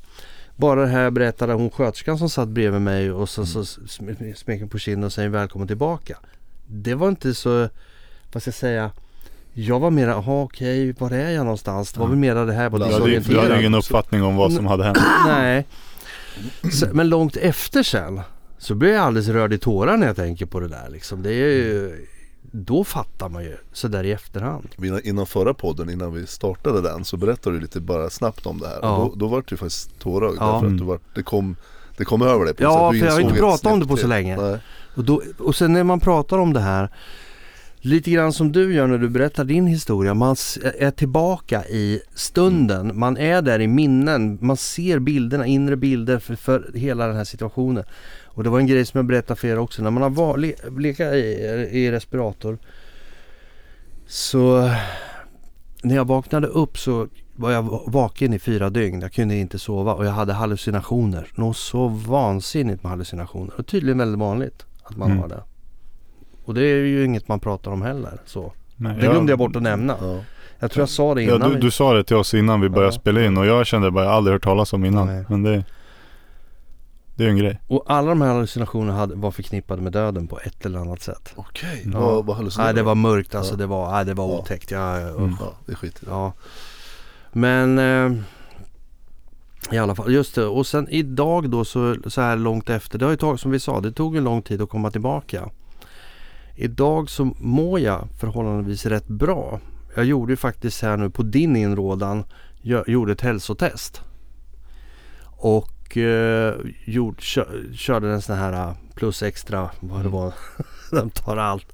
Bara 0.55 0.81
det 0.81 0.87
här 0.87 1.11
berättade 1.11 1.53
hon 1.53 1.69
sköterskan 1.69 2.17
som 2.17 2.29
satt 2.29 2.49
bredvid 2.49 2.81
mig 2.81 3.11
och 3.11 3.29
så, 3.29 3.45
så 3.45 3.65
mm. 3.99 4.35
smekte 4.35 4.67
på 4.67 4.77
kinden 4.77 5.03
och 5.03 5.13
säger 5.13 5.29
välkommen 5.29 5.67
tillbaka. 5.67 6.17
Det 6.67 6.95
var 6.95 7.09
inte 7.09 7.33
så, 7.33 7.69
vad 8.31 8.41
ska 8.41 8.49
jag 8.49 8.55
säga, 8.55 8.91
jag 9.53 9.79
var 9.79 9.91
mera, 9.91 10.09
jaha 10.09 10.43
okej, 10.43 10.95
var 10.99 11.11
är 11.11 11.31
jag 11.31 11.43
någonstans? 11.43 11.93
Det 11.93 11.99
var 11.99 12.07
väl 12.07 12.17
mera 12.17 12.45
det 12.45 12.53
här 12.53 12.69
var 12.69 12.79
Du 13.29 13.39
hade 13.39 13.59
ingen 13.59 13.75
uppfattning 13.75 14.23
om 14.23 14.35
vad 14.35 14.53
som 14.53 14.65
hade 14.65 14.83
hänt? 14.83 14.97
Nej. 15.27 15.65
Så, 16.71 16.87
men 16.93 17.09
långt 17.09 17.37
efter 17.37 17.83
sen 17.83 18.21
så 18.57 18.75
blir 18.75 18.93
jag 18.93 19.03
alldeles 19.03 19.27
rörd 19.27 19.53
i 19.53 19.57
tårar 19.57 19.97
när 19.97 20.07
jag 20.07 20.15
tänker 20.15 20.45
på 20.45 20.59
det 20.59 20.67
där 20.67 20.89
liksom. 20.89 21.23
Det 21.23 21.29
är 21.29 21.33
ju, 21.33 22.05
då 22.55 22.83
fattar 22.83 23.29
man 23.29 23.43
ju 23.43 23.57
sådär 23.71 24.03
i 24.03 24.11
efterhand. 24.11 24.67
Innan 25.03 25.25
förra 25.25 25.53
podden, 25.53 25.89
innan 25.89 26.13
vi 26.13 26.27
startade 26.27 26.81
den 26.81 27.05
så 27.05 27.17
berättade 27.17 27.55
du 27.55 27.61
lite 27.61 27.79
bara 27.79 28.09
snabbt 28.09 28.45
om 28.45 28.59
det 28.59 28.67
här. 28.67 28.79
Ja. 28.81 28.97
Då, 28.97 29.13
då 29.15 29.27
var 29.27 29.37
det 29.37 29.51
ju 29.51 29.57
faktiskt 29.57 29.99
tårögd 29.99 30.37
ja. 30.39 30.51
därför 30.51 30.67
att 30.67 30.77
du 30.77 30.83
var, 30.83 30.99
det, 31.15 31.23
kom, 31.23 31.55
det 31.97 32.05
kom 32.05 32.21
över 32.21 32.45
dig. 32.45 32.53
ja, 32.57 32.91
för 32.91 33.05
jag 33.05 33.11
har 33.11 33.19
inte 33.19 33.33
pratat 33.33 33.73
om 33.73 33.79
det 33.79 33.87
på 33.87 33.97
så 33.97 34.07
länge. 34.07 34.59
Och, 34.95 35.03
då, 35.03 35.21
och 35.39 35.55
sen 35.55 35.73
när 35.73 35.83
man 35.83 35.99
pratar 35.99 36.37
om 36.37 36.53
det 36.53 36.59
här 36.59 36.89
Lite 37.85 38.11
grann 38.11 38.33
som 38.33 38.51
du 38.51 38.73
gör 38.73 38.87
när 38.87 38.97
du 38.97 39.09
berättar 39.09 39.43
din 39.43 39.67
historia. 39.67 40.13
Man 40.13 40.35
är 40.79 40.91
tillbaka 40.91 41.65
i 41.65 42.01
stunden. 42.13 42.81
Mm. 42.81 42.99
Man 42.99 43.17
är 43.17 43.41
där 43.41 43.59
i 43.59 43.67
minnen. 43.67 44.37
Man 44.41 44.57
ser 44.57 44.99
bilderna, 44.99 45.45
inre 45.45 45.75
bilder 45.75 46.19
för, 46.19 46.35
för 46.35 46.71
hela 46.73 47.07
den 47.07 47.15
här 47.15 47.23
situationen. 47.23 47.83
Och 48.25 48.43
det 48.43 48.49
var 48.49 48.59
en 48.59 48.67
grej 48.67 48.85
som 48.85 48.97
jag 48.97 49.05
berättade 49.05 49.39
för 49.39 49.47
er 49.47 49.59
också. 49.59 49.83
När 49.83 49.91
man 49.91 50.15
har 50.17 50.37
le, 50.37 50.53
legat 50.77 51.13
i, 51.13 51.17
i 51.71 51.91
respirator 51.91 52.57
så 54.07 54.69
när 55.81 55.95
jag 55.95 56.07
vaknade 56.07 56.47
upp 56.47 56.77
så 56.77 57.07
var 57.35 57.51
jag 57.51 57.81
vaken 57.87 58.33
i 58.33 58.39
fyra 58.39 58.69
dygn. 58.69 59.01
Jag 59.01 59.13
kunde 59.13 59.35
inte 59.35 59.59
sova 59.59 59.93
och 59.93 60.05
jag 60.05 60.11
hade 60.11 60.33
hallucinationer. 60.33 61.27
Något 61.35 61.57
så 61.57 61.87
vansinnigt 61.87 62.83
med 62.83 62.89
hallucinationer. 62.89 63.53
Och 63.57 63.67
tydligen 63.67 63.97
väldigt 63.97 64.19
vanligt 64.19 64.65
att 64.83 64.97
man 64.97 65.11
mm. 65.11 65.21
har 65.21 65.27
det. 65.27 65.43
Och 66.45 66.53
det 66.53 66.61
är 66.61 66.75
ju 66.75 67.05
inget 67.05 67.27
man 67.27 67.39
pratar 67.39 67.71
om 67.71 67.81
heller. 67.81 68.21
Så. 68.25 68.53
Nej, 68.75 68.95
det 68.95 69.01
glömde 69.01 69.19
jag, 69.19 69.29
jag 69.29 69.37
bort 69.37 69.55
att 69.55 69.63
nämna. 69.63 69.97
Ja. 70.01 70.19
Jag 70.59 70.71
tror 70.71 70.81
jag 70.81 70.89
sa 70.89 71.15
det 71.15 71.23
innan. 71.23 71.41
Ja, 71.41 71.47
du, 71.47 71.59
du 71.59 71.71
sa 71.71 71.93
det 71.93 72.03
till 72.03 72.15
oss 72.15 72.33
innan 72.33 72.61
vi 72.61 72.69
började 72.69 72.93
ja. 72.93 72.99
spela 72.99 73.25
in 73.25 73.37
och 73.37 73.45
jag 73.45 73.65
kände 73.67 73.91
bara, 73.91 74.05
jag 74.05 74.13
aldrig 74.13 74.33
hört 74.33 74.43
talas 74.43 74.73
om 74.73 74.85
innan. 74.85 75.07
Nej. 75.07 75.25
Men 75.29 75.43
det, 75.43 75.63
det 77.15 77.25
är 77.25 77.29
en 77.29 77.37
grej. 77.37 77.59
Och 77.67 77.83
alla 77.87 78.09
de 78.09 78.21
här 78.21 78.33
hallucinationerna 78.33 79.05
var 79.05 79.31
förknippade 79.31 79.81
med 79.81 79.93
döden 79.93 80.27
på 80.27 80.39
ett 80.39 80.65
eller 80.65 80.79
annat 80.79 81.01
sätt. 81.01 81.33
Okej, 81.35 81.69
okay. 81.79 81.91
ja. 81.93 82.21
vad, 82.21 82.35
hallucinerade 82.35 82.73
Nej 82.73 82.81
det 82.81 82.83
var 82.83 82.95
mörkt 82.95 83.35
alltså, 83.35 83.53
ja. 83.53 83.57
det 83.57 83.65
var, 83.65 83.91
nej, 83.91 84.05
det 84.05 84.13
var 84.13 84.25
otäckt. 84.25 84.71
Ja, 84.71 84.97
mm. 84.99 85.35
ja 85.39 85.53
det 85.65 85.71
är 85.71 85.75
skit 85.75 86.01
Ja. 86.07 86.33
Men 87.31 87.79
eh, 87.79 88.23
i 89.71 89.77
alla 89.77 89.95
fall, 89.95 90.13
just 90.13 90.35
det. 90.35 90.45
Och 90.45 90.67
sen 90.67 90.87
idag 90.89 91.49
då 91.49 91.65
så, 91.65 91.95
så 92.07 92.21
här 92.21 92.35
långt 92.35 92.69
efter, 92.69 92.99
det 92.99 93.05
har 93.05 93.11
ju 93.11 93.17
tagit 93.17 93.41
som 93.41 93.51
vi 93.51 93.59
sa, 93.59 93.79
det 93.79 93.91
tog 93.91 94.15
en 94.15 94.23
lång 94.23 94.41
tid 94.41 94.61
att 94.61 94.69
komma 94.69 94.91
tillbaka. 94.91 95.49
Idag 96.55 97.09
så 97.09 97.25
mår 97.39 97.79
jag 97.79 98.07
förhållandevis 98.19 98.85
rätt 98.85 99.07
bra. 99.07 99.59
Jag 99.95 100.05
gjorde 100.05 100.33
ju 100.33 100.37
faktiskt 100.37 100.81
här 100.81 100.97
nu 100.97 101.09
på 101.09 101.23
din 101.23 101.55
inrådan, 101.55 102.23
gjorde 102.87 103.11
ett 103.11 103.21
hälsotest. 103.21 104.01
Och 105.23 105.97
eh, 105.97 106.55
gjord, 106.85 107.21
kör, 107.21 107.63
körde 107.73 108.11
en 108.11 108.21
sån 108.21 108.35
här 108.35 108.53
eh, 108.53 108.73
plus 108.95 109.23
extra, 109.23 109.69
vad 109.79 109.99
det 109.99 110.07
mm. 110.07 110.11
var, 110.11 110.33
de 110.91 111.09
tar 111.09 111.37
allt. 111.37 111.73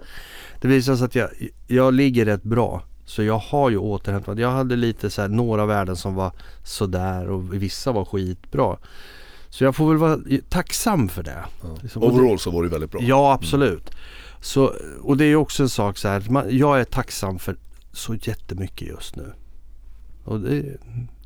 Det 0.62 0.68
visade 0.68 0.98
sig 0.98 1.06
att 1.06 1.16
jag, 1.16 1.30
jag 1.68 1.94
ligger 1.94 2.26
rätt 2.26 2.44
bra. 2.44 2.84
Så 3.06 3.24
jag 3.24 3.38
har 3.38 3.70
ju 3.70 3.78
återhämtat. 3.78 4.40
Jag 4.40 4.52
hade 4.52 4.76
lite 4.76 5.10
så 5.10 5.22
här, 5.22 5.30
några 5.30 5.66
värden 5.66 5.96
som 5.96 6.16
var 6.16 6.32
sådär 6.64 7.30
och 7.30 7.54
vissa 7.54 7.92
var 7.92 8.06
skitbra. 8.06 8.78
Så 9.50 9.64
jag 9.64 9.76
får 9.76 9.90
väl 9.90 9.98
vara 9.98 10.20
tacksam 10.50 11.10
för 11.10 11.24
det. 11.24 11.46
Ja. 11.62 11.78
Liksom, 11.82 12.04
Overall 12.04 12.40
så 12.40 12.52
var 12.52 12.64
det 12.64 12.70
väldigt 12.70 12.92
bra. 12.92 13.02
Ja 13.04 13.34
absolut. 13.34 13.90
Mm. 13.90 14.00
Så, 14.42 14.74
och 15.02 15.18
det 15.18 15.26
är 15.26 15.36
också 15.36 15.64
en 15.64 15.70
sak 15.70 15.98
så 15.98 16.08
här, 16.08 16.26
man, 16.30 16.58
jag 16.58 16.80
är 16.80 16.84
tacksam 16.84 17.40
för 17.40 17.58
så 17.92 18.16
jättemycket 18.16 18.88
just 18.88 19.16
nu. 19.16 19.34
Och 20.24 20.40
det, 20.40 20.78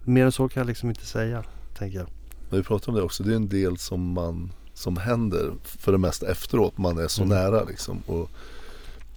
mer 0.03 0.25
än 0.25 0.31
så 0.31 0.49
kan 0.49 0.61
jag 0.61 0.67
liksom 0.67 0.89
inte 0.89 1.05
säga, 1.05 1.43
tänker 1.77 1.97
jag. 1.97 2.07
När 2.49 2.57
vi 2.57 2.63
pratar 2.63 2.91
om 2.91 2.95
det 2.95 3.03
också, 3.03 3.23
det 3.23 3.31
är 3.31 3.35
en 3.35 3.49
del 3.49 3.77
som 3.77 4.13
man 4.13 4.51
som 4.73 4.97
händer 4.97 5.53
för 5.63 5.91
det 5.91 5.97
mesta 5.97 6.31
efteråt. 6.31 6.77
Man 6.77 6.97
är 6.97 7.07
så 7.07 7.23
mm. 7.23 7.37
nära 7.37 7.63
liksom. 7.63 8.03
Och 8.05 8.29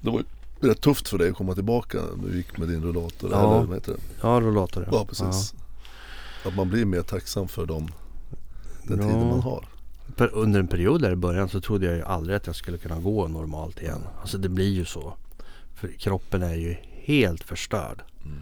det 0.01 0.11
var 0.11 0.19
ju 0.19 0.69
rätt 0.69 0.81
tufft 0.81 1.09
för 1.09 1.19
dig 1.19 1.31
att 1.31 1.37
komma 1.37 1.55
tillbaka. 1.55 1.99
Du 2.25 2.37
gick 2.37 2.59
med 2.59 2.69
din 2.69 2.83
rullator. 2.83 3.31
Ja, 3.33 3.39
eller, 3.39 3.67
vad 3.67 3.77
heter 3.77 3.93
det? 3.93 3.99
ja 4.21 4.41
rullator. 4.41 4.89
Ja 4.93 5.05
precis. 5.05 5.55
Ja. 5.55 6.51
Att 6.51 6.57
man 6.57 6.69
blir 6.69 6.85
mer 6.85 7.03
tacksam 7.03 7.49
för 7.49 7.67
dem, 7.67 7.89
den 8.83 9.01
ja. 9.01 9.07
tiden 9.07 9.29
man 9.29 9.41
har 9.41 9.65
under 10.33 10.61
en 10.61 10.69
period 10.69 11.03
där 11.03 11.11
i 11.11 11.17
början 11.17 11.49
så 11.49 11.61
trodde 11.61 11.87
jag 11.87 11.97
ju 11.97 12.03
aldrig 12.03 12.37
att 12.37 12.47
jag 12.47 12.57
skulle 12.57 12.79
kunna 12.79 13.01
gå 13.01 13.29
normalt 13.29 13.83
igen. 13.83 14.07
Alltså 14.21 14.39
det 14.39 14.49
blir 14.49 14.73
ju 14.73 14.85
så. 14.85 15.15
För 15.75 15.89
kroppen 15.89 16.43
är 16.43 16.55
ju 16.55 16.77
helt 16.93 17.45
förstörd. 17.45 18.03
Mm. 18.25 18.39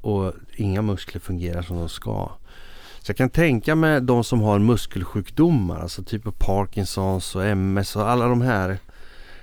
Och 0.00 0.32
inga 0.56 0.82
muskler 0.82 1.20
fungerar 1.20 1.62
som 1.62 1.76
de 1.76 1.88
ska. 1.88 2.30
Så 3.00 3.10
jag 3.10 3.16
kan 3.16 3.30
tänka 3.30 3.74
mig 3.74 4.00
de 4.00 4.24
som 4.24 4.40
har 4.40 4.58
muskelsjukdomar, 4.58 5.80
alltså 5.80 6.02
typ 6.02 6.38
Parkinsons 6.38 7.36
och 7.36 7.44
MS 7.44 7.96
och 7.96 8.10
alla 8.10 8.26
de 8.26 8.40
här 8.40 8.78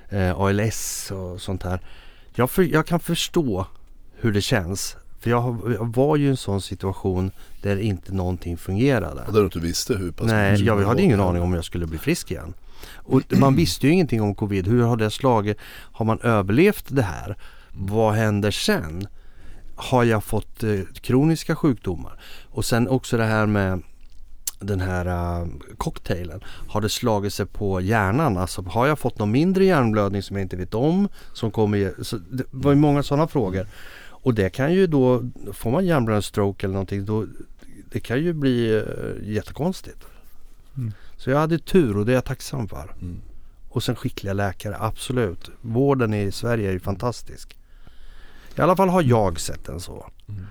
eh, 0.09 0.39
ALS 0.39 1.11
och 1.11 1.41
sånt 1.41 1.63
här. 1.63 1.79
Jag, 2.33 2.51
för, 2.51 2.63
jag 2.63 2.87
kan 2.87 2.99
förstå 2.99 3.67
hur 4.15 4.31
det 4.31 4.41
känns 4.41 4.97
för 5.25 5.31
jag, 5.31 5.77
var 5.95 6.15
ju 6.15 6.25
i 6.25 6.29
en 6.29 6.38
sån 6.38 6.61
situation 6.61 7.31
där 7.61 7.77
inte 7.77 8.13
någonting 8.13 8.57
fungerade. 8.57 9.21
Och 9.27 9.33
där 9.33 9.39
du 9.39 9.45
inte 9.45 9.59
visste 9.59 9.93
hur 9.93 10.11
pass 10.11 10.27
Nej, 10.27 10.63
jag 10.63 10.81
hade 10.81 11.01
ingen 11.01 11.19
aning 11.19 11.41
om 11.41 11.53
jag 11.53 11.65
skulle 11.65 11.88
bli 11.88 11.97
frisk 11.97 12.31
igen. 12.31 12.53
Och 12.93 13.21
man 13.29 13.55
visste 13.55 13.88
ju 13.88 13.93
ingenting 13.93 14.21
om 14.21 14.35
covid. 14.35 14.67
Hur 14.67 14.83
har 14.83 14.97
det 14.97 15.11
slagit? 15.11 15.57
Har 15.67 16.05
man 16.05 16.19
överlevt 16.19 16.85
det 16.88 17.01
här? 17.01 17.38
Vad 17.71 18.13
händer 18.13 18.51
sen? 18.51 19.07
har 19.75 20.03
jag 20.03 20.23
fått 20.23 20.63
eh, 20.63 20.79
kroniska 21.01 21.55
sjukdomar? 21.55 22.19
Och 22.49 22.65
sen 22.65 22.88
också 22.88 23.17
det 23.17 23.23
här 23.23 23.45
med 23.45 23.81
den 24.59 24.79
här 24.79 25.07
uh, 25.41 25.47
cocktailen. 25.77 26.43
Har 26.67 26.81
det 26.81 26.89
slagit 26.89 27.33
sig 27.33 27.45
på 27.45 27.81
hjärnan? 27.81 28.38
Alltså 28.38 28.61
har 28.61 28.88
jag 28.88 28.99
fått 28.99 29.19
någon 29.19 29.31
mindre 29.31 29.65
hjärnblödning 29.65 30.23
som 30.23 30.35
jag 30.35 30.43
inte 30.43 30.55
vet 30.55 30.73
om? 30.73 31.09
Som 31.33 31.51
kommer, 31.51 32.03
så 32.03 32.17
det 32.17 32.43
var 32.51 32.71
ju 32.71 32.77
många 32.77 33.03
sådana 33.03 33.27
frågor. 33.27 33.67
Och 34.25 34.33
det 34.33 34.49
kan 34.49 34.73
ju 34.73 34.88
då, 34.88 35.23
får 35.53 35.71
man 35.71 35.85
hjärnblödning, 35.85 36.21
stroke 36.21 36.65
eller 36.65 36.73
någonting, 36.73 37.05
då, 37.05 37.25
det 37.91 37.99
kan 37.99 38.19
ju 38.19 38.33
bli 38.33 38.71
uh, 38.71 39.33
jättekonstigt. 39.33 40.05
Mm. 40.77 40.93
Så 41.17 41.29
jag 41.29 41.38
hade 41.38 41.59
tur 41.59 41.97
och 41.97 42.05
det 42.05 42.11
är 42.11 42.13
jag 42.13 42.25
tacksam 42.25 42.67
för. 42.67 42.95
Mm. 43.01 43.21
Och 43.69 43.83
sen 43.83 43.95
skickliga 43.95 44.33
läkare, 44.33 44.77
absolut. 44.79 45.49
Vården 45.61 46.13
i 46.13 46.31
Sverige 46.31 46.69
är 46.69 46.73
ju 46.73 46.79
fantastisk. 46.79 47.57
I 48.55 48.61
alla 48.61 48.75
fall 48.75 48.89
har 48.89 49.01
jag 49.01 49.39
sett 49.39 49.65
den 49.65 49.79
så. 49.79 50.09
Mm. 50.29 50.45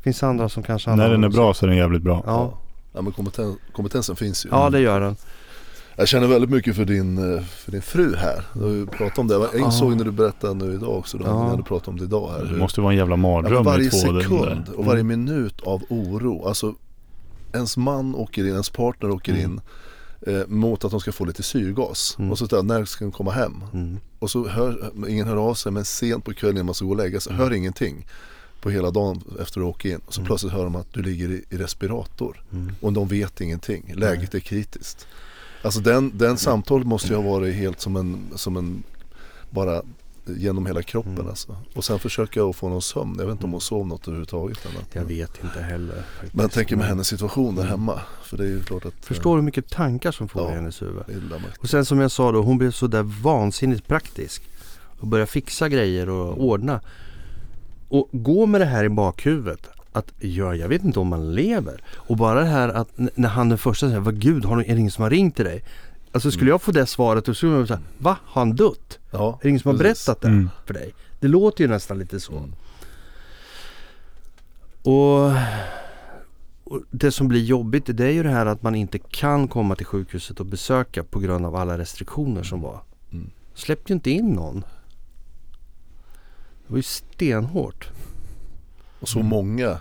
Finns 0.00 0.22
andra 0.22 0.48
som 0.48 0.62
kanske 0.62 0.96
När 0.96 1.10
den 1.10 1.24
är 1.24 1.28
bra 1.28 1.54
så 1.54 1.66
är 1.66 1.68
den 1.68 1.78
jävligt 1.78 2.02
bra. 2.02 2.22
Ja, 2.26 2.58
Ja 2.92 3.02
men 3.02 3.12
kompeten, 3.12 3.56
kompetensen 3.72 4.16
finns 4.16 4.46
ju. 4.46 4.48
ja 4.52 4.70
det 4.70 4.80
gör 4.80 5.00
den. 5.00 5.16
Jag 5.96 6.08
känner 6.08 6.26
väldigt 6.26 6.50
mycket 6.50 6.76
för 6.76 6.84
din, 6.84 7.34
eh, 7.36 7.42
för 7.44 7.72
din 7.72 7.82
fru 7.82 8.14
här. 8.16 8.44
Du 8.54 8.86
pratat 8.86 9.18
om 9.18 9.28
det. 9.28 9.34
Jag 9.34 9.48
Ja. 9.54 9.66
insåg 9.66 9.96
när 9.96 10.04
du 10.04 10.10
berättade 10.10 10.54
nu 10.54 10.74
idag 10.74 10.98
också. 10.98 11.18
Då, 11.18 11.24
Ja. 11.26 11.48
När 11.48 11.56
du 11.56 11.62
pratade 11.62 11.90
om 11.90 11.96
det 11.98 12.04
idag 12.04 12.30
här. 12.32 12.40
Det 12.42 12.48
hur- 12.48 12.58
måste 12.58 12.80
vara 12.80 12.92
en 12.92 12.98
jävla 12.98 13.12
ja, 13.12 13.16
mardröm 13.16 13.64
varje 13.64 13.90
två 13.90 14.12
den 14.12 14.22
sekund 14.22 14.68
och 14.76 14.84
varje 14.84 15.00
Mm. 15.00 15.20
minut 15.26 15.60
av 15.60 15.82
oro. 15.90 16.46
Alltså 16.46 16.74
ens 17.52 17.76
man 17.76 18.14
åker 18.14 18.42
in, 18.44 18.50
ens 18.52 18.70
partner 18.70 19.10
åker 19.10 19.32
Mm. 19.32 19.44
in. 19.44 19.60
Eh, 20.26 20.46
mot 20.46 20.84
att 20.84 20.90
de 20.90 21.00
ska 21.00 21.12
få 21.12 21.24
lite 21.24 21.42
syrgas. 21.42 22.16
Mm. 22.18 22.30
Och 22.30 22.38
så 22.38 22.46
där, 22.46 22.62
när 22.62 22.84
ska 22.84 23.04
de 23.04 23.12
komma 23.12 23.30
hem? 23.30 23.64
Mm. 23.72 23.98
Och 24.18 24.30
så 24.30 24.48
hör, 24.48 24.90
ingen 25.08 25.26
hör 25.26 25.36
av 25.36 25.54
sig 25.54 25.72
men 25.72 25.84
sent 25.84 26.24
på 26.24 26.32
kvällen 26.34 26.56
när 26.56 26.62
man 26.62 26.74
ska 26.74 26.84
gå 26.84 26.90
och 26.90 26.96
lägga 26.96 27.20
sig, 27.20 27.32
hör 27.34 27.52
ingenting 27.52 28.06
på 28.60 28.70
hela 28.70 28.90
dagen 28.90 29.22
efter 29.42 29.60
att 29.60 29.66
åka 29.66 29.88
in. 29.88 30.00
Och 30.06 30.14
så 30.14 30.20
Mm. 30.20 30.26
plötsligt 30.26 30.52
hör 30.52 30.64
de 30.64 30.76
att 30.76 30.92
du 30.92 31.02
ligger 31.02 31.28
i, 31.28 31.44
i 31.50 31.56
respirator. 31.56 32.42
Mm. 32.52 32.72
Och 32.80 32.92
de 32.92 33.08
vet 33.08 33.40
ingenting, 33.40 33.92
läget 33.96 34.34
är 34.34 34.40
kritiskt. 34.40 35.06
Alltså 35.64 35.80
den, 35.80 36.18
den 36.18 36.36
samtalet 36.36 36.86
måste 36.86 37.08
ju 37.08 37.14
ha 37.14 37.22
varit 37.30 37.54
helt 37.54 37.80
som 37.80 37.96
en, 37.96 38.18
som 38.34 38.56
en 38.56 38.82
bara 39.50 39.82
genom 40.26 40.66
hela 40.66 40.82
kroppen 40.82 41.12
Mm. 41.14 41.28
alltså. 41.28 41.56
Och 41.74 41.84
sen 41.84 41.98
försöker 41.98 42.40
jag 42.40 42.56
få 42.56 42.68
någon 42.68 42.82
sömn. 42.82 43.14
Jag 43.18 43.24
vet 43.26 43.32
inte 43.32 43.44
om 43.44 43.52
hon 43.52 43.60
sov 43.60 43.86
något 43.86 44.02
överhuvudtaget. 44.08 44.64
natten. 44.64 44.86
Jag 44.92 45.04
vet 45.04 45.44
inte 45.44 45.60
heller. 45.62 46.02
Faktiskt. 46.12 46.34
Men 46.34 46.42
jag 46.42 46.52
tänker 46.52 46.76
med 46.76 46.86
hennes 46.86 47.06
situation 47.08 47.54
där 47.54 47.62
Mm. 47.62 47.70
hemma. 47.70 48.00
För 48.22 48.36
det 48.36 48.44
är 48.44 48.48
ju 48.48 48.62
klart 48.62 48.84
att 48.84 48.94
Förstår 49.00 49.30
du 49.36 49.40
hur 49.40 49.44
mycket 49.44 49.70
tankar 49.70 50.12
som 50.12 50.28
får 50.28 50.42
Ja. 50.42 50.50
i 50.50 50.54
hennes 50.54 50.82
huvud? 50.82 51.02
Och 51.60 51.68
sen 51.68 51.84
som 51.84 52.00
jag 52.00 52.10
sa 52.10 52.32
då, 52.32 52.42
hon 52.42 52.58
blev 52.58 52.70
så 52.70 52.86
där 52.86 53.02
vansinnigt 53.02 53.86
praktisk. 53.88 54.42
Och 55.00 55.06
började 55.06 55.30
fixa 55.30 55.68
grejer 55.68 56.08
och 56.08 56.44
ordna. 56.44 56.80
Och 57.88 58.08
gå 58.12 58.46
med 58.46 58.60
det 58.60 58.64
här 58.64 58.84
i 58.84 58.88
bakhuvudet. 58.88 59.68
Att 59.96 60.12
ja, 60.18 60.54
jag 60.54 60.68
vet 60.68 60.84
inte 60.84 61.00
om 61.00 61.08
man 61.08 61.34
lever. 61.34 61.82
Och 61.94 62.16
bara 62.16 62.40
det 62.40 62.46
här 62.46 62.68
att 62.68 62.88
när 62.96 63.28
han 63.28 63.48
den 63.48 63.58
första 63.58 63.86
säger, 63.88 64.00
vad 64.00 64.20
gud, 64.20 64.44
har 64.44 64.56
du, 64.56 64.62
är 64.64 64.74
det 64.74 64.78
ingen 64.80 64.90
som 64.90 65.02
har 65.02 65.10
ringt 65.10 65.36
till 65.36 65.44
dig? 65.44 65.64
Alltså 66.12 66.30
skulle 66.30 66.42
Mm. 66.44 66.50
jag 66.50 66.62
få 66.62 66.72
det 66.72 66.86
svaret 66.86 67.24
då 67.24 67.34
skulle 67.34 67.52
jag 67.52 67.68
säga, 67.68 67.80
va? 67.98 68.16
Har 68.24 68.40
han 68.42 68.56
dött? 68.56 68.98
Ja, 69.10 69.28
Är 69.38 69.42
det 69.42 69.48
ingen 69.48 69.60
som 69.60 69.70
har 69.70 69.78
berättat 69.78 70.20
det 70.20 70.28
Mm. 70.28 70.50
för 70.66 70.74
dig? 70.74 70.94
Det 71.20 71.28
låter 71.28 71.64
ju 71.64 71.70
nästan 71.70 71.98
lite 71.98 72.20
så. 72.20 72.32
Mm. 72.36 72.52
Och, 74.82 75.30
och 76.64 76.82
det 76.90 77.12
som 77.12 77.28
blir 77.28 77.44
jobbigt 77.44 77.84
det 77.96 78.04
är 78.06 78.10
ju 78.10 78.22
det 78.22 78.30
här 78.30 78.46
att 78.46 78.62
man 78.62 78.74
inte 78.74 78.98
kan 78.98 79.48
komma 79.48 79.76
till 79.76 79.86
sjukhuset 79.86 80.40
och 80.40 80.46
besöka 80.46 81.04
på 81.04 81.20
grund 81.20 81.46
av 81.46 81.56
alla 81.56 81.78
restriktioner 81.78 82.42
som 82.42 82.60
var. 82.60 82.80
Mm. 83.12 83.30
Släppte 83.54 83.92
ju 83.92 83.94
inte 83.94 84.10
in 84.10 84.28
någon. 84.30 84.60
Det 86.66 86.70
var 86.72 86.76
ju 86.76 86.82
stenhårt. 86.82 87.88
Och 89.04 89.08
så 89.08 89.18
Mm. 89.18 89.28
många 89.30 89.78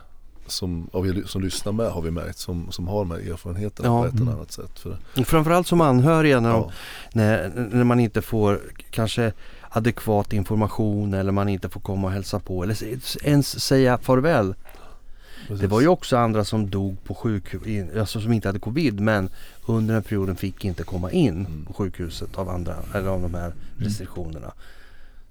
som, 0.47 0.89
av 0.93 1.07
er 1.07 1.23
som 1.25 1.41
lyssnar 1.41 1.71
med 1.71 1.91
har 1.91 2.01
vi 2.01 2.12
märkt 2.12 2.38
som, 2.38 2.71
som 2.71 2.88
har 2.88 2.99
de 2.99 3.12
här 3.12 3.31
erfarenheterna 3.31 3.88
Ja. 3.89 4.01
på 4.01 4.07
ett 4.07 4.13
eller 4.13 4.21
Mm. 4.23 4.36
annat 4.36 4.51
sätt. 4.51 4.79
För, 4.79 4.97
framförallt 5.23 5.67
som 5.67 5.81
anhöriga 5.81 6.39
när, 6.39 6.49
de, 6.49 6.62
ja, 6.62 6.71
när, 7.13 7.49
när 7.71 7.83
man 7.83 7.99
inte 7.99 8.21
får 8.21 8.62
kanske 8.91 9.31
adekvat 9.69 10.33
information 10.33 11.13
eller 11.13 11.31
man 11.31 11.49
inte 11.49 11.69
får 11.69 11.81
komma 11.81 12.07
och 12.07 12.13
hälsa 12.13 12.39
på 12.39 12.63
eller 12.63 12.77
ens 13.27 13.59
säga 13.65 13.97
farväl. 13.97 14.55
precis. 15.47 15.62
Det 15.62 15.67
var 15.67 15.81
ju 15.81 15.88
också 15.88 16.17
andra 16.17 16.45
som 16.45 16.69
dog 16.69 17.03
på 17.03 17.15
sjukhus, 17.15 17.62
alltså 17.99 18.21
som 18.21 18.33
inte 18.33 18.47
hade 18.47 18.59
covid 18.59 18.99
men 18.99 19.29
under 19.65 19.93
den 19.93 20.03
perioden 20.03 20.36
fick 20.36 20.65
inte 20.65 20.83
komma 20.83 21.12
in 21.12 21.29
Mm. 21.45 21.65
på 21.65 21.73
sjukhuset 21.73 22.38
av 22.38 22.49
andra, 22.49 22.75
eller 22.93 23.07
av 23.09 23.21
de 23.21 23.33
här 23.33 23.53
restriktionerna. 23.77 24.51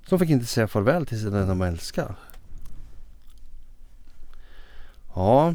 Som 0.09 0.19
fick 0.19 0.31
inte 0.31 0.47
säga 0.47 0.69
farväl 0.69 1.07
till 1.07 1.31
den 1.31 1.49
de 1.49 1.63
älskar. 1.63 2.15
Ja, 5.15 5.55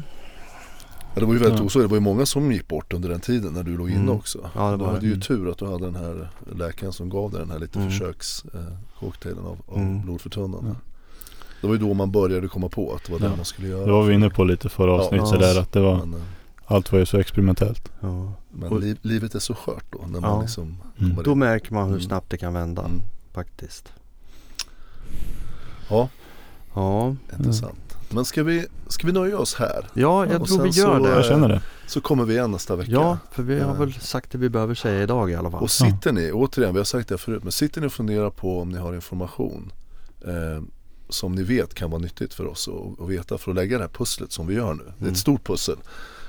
Ja, 1.14 1.20
det 1.20 1.26
var 1.26 1.32
ju 1.34 1.38
väldigt 1.40 1.58
Ja. 1.60 1.64
osorgligt. 1.66 1.88
Det 1.88 1.92
var 1.92 1.96
ju 1.96 2.00
många 2.14 2.26
som 2.26 2.52
gick 2.52 2.68
bort 2.68 2.92
under 2.92 3.08
den 3.08 3.20
tiden 3.20 3.52
när 3.52 3.62
du 3.62 3.76
låg 3.76 3.90
inne 3.90 3.98
Mm. 4.00 4.14
också. 4.16 4.50
Ja, 4.54 4.70
det 4.70 4.76
du 4.76 4.76
var 4.76 4.86
hade 4.86 5.00
det. 5.00 5.06
ju 5.06 5.20
tur 5.20 5.50
att 5.50 5.58
du 5.58 5.66
hade 5.66 5.84
den 5.84 5.94
här 5.96 6.28
läkaren 6.56 6.92
som 6.92 7.08
gav 7.08 7.30
dig 7.30 7.40
den 7.40 7.50
här 7.50 7.58
lite 7.58 7.78
Mm. 7.78 7.90
försökscocktailen 7.90 9.44
av, 9.46 9.58
av 9.68 9.76
Mm. 9.78 10.00
blodförtunnande. 10.02 10.68
Ja. 10.68 10.74
Det 11.60 11.66
var 11.66 11.74
ju 11.74 11.80
då 11.80 11.94
man 11.94 12.10
började 12.10 12.48
komma 12.48 12.68
på 12.68 12.94
att 12.94 13.04
det 13.04 13.12
var 13.12 13.18
det 13.18 13.24
Ja. 13.26 13.36
man 13.36 13.44
skulle 13.44 13.68
göra. 13.68 13.86
Det 13.86 13.92
var 13.92 14.02
vi 14.04 14.14
inne 14.14 14.30
på 14.30 14.44
lite 14.44 14.68
förra 14.68 14.92
avsnittet 14.92 15.28
Ja. 15.32 15.38
där 15.38 15.60
att 15.60 15.72
det 15.72 15.80
var, 15.80 15.96
Men, 16.06 16.14
eh, 16.14 16.26
allt 16.66 16.92
var 16.92 16.98
ju 16.98 17.06
så 17.06 17.18
experimentellt. 17.18 17.92
ja. 18.00 18.32
men 18.50 18.72
Och- 18.72 18.80
liv, 18.80 18.98
livet 19.02 19.34
är 19.34 19.38
så 19.38 19.54
skört 19.54 19.84
då 19.92 19.98
när 20.06 20.20
man 20.20 20.30
Ja. 20.30 20.40
liksom 20.42 20.62
Mm. 20.98 21.10
kommer 21.10 21.22
Då 21.22 21.34
märker 21.34 21.74
man 21.74 21.84
hur 21.84 21.94
Mm. 21.96 22.06
snabbt 22.06 22.30
det 22.30 22.38
kan 22.38 22.52
vända 22.54 22.84
Mm. 22.84 23.00
faktiskt. 23.32 23.92
Ja, 25.90 26.08
Ja, 26.74 27.16
intressant. 27.38 27.87
Men 28.10 28.24
ska 28.24 28.42
vi, 28.42 28.66
ska 28.88 29.06
vi 29.06 29.12
nöja 29.12 29.38
oss 29.38 29.54
här? 29.54 29.86
ja 29.94 30.26
jag 30.26 30.40
Och 30.42 30.48
tror 30.48 30.62
vi 30.62 30.68
gör 30.70 30.98
så, 30.98 31.04
det. 31.04 31.10
Jag 31.14 31.24
känner 31.24 31.48
det. 31.48 31.62
Så 31.86 32.00
kommer 32.00 32.24
vi 32.24 32.34
igen 32.34 32.50
nästa 32.50 32.76
vecka. 32.76 32.90
Ja, 32.92 33.18
för 33.32 33.42
vi 33.42 33.60
har 33.60 33.68
Ja. 33.74 33.80
väl 33.80 33.92
sagt 33.94 34.32
det 34.32 34.38
vi 34.38 34.48
behöver 34.48 34.74
säga 34.74 35.02
idag 35.02 35.30
i 35.30 35.34
alla 35.34 35.50
fall. 35.50 35.62
Och 35.62 35.70
sitter 35.70 36.12
ni, 36.12 36.32
återigen 36.32 36.72
vi 36.72 36.78
har 36.80 36.84
sagt 36.84 37.08
det 37.08 37.18
förut, 37.18 37.42
men 37.42 37.52
sitter 37.52 37.80
ni 37.80 37.86
och 37.86 37.92
funderar 37.92 38.30
på 38.30 38.60
om 38.60 38.68
ni 38.68 38.78
har 38.78 38.94
information 38.94 39.72
eh, 40.26 40.62
som 41.08 41.34
ni 41.34 41.42
vet 41.42 41.74
kan 41.74 41.90
vara 41.90 42.00
nyttigt 42.00 42.34
för 42.34 42.46
oss 42.46 42.68
att 42.68 43.00
att 43.04 43.08
veta 43.10 43.38
för 43.38 43.50
att 43.50 43.54
lägga 43.54 43.78
det 43.78 43.84
här 43.84 43.90
pusslet 43.90 44.32
som 44.32 44.46
vi 44.46 44.54
gör 44.54 44.74
nu. 44.74 44.82
Det 44.84 44.90
är 44.90 45.00
Mm. 45.00 45.12
ett 45.12 45.18
stort 45.18 45.44
pussel. 45.46 45.76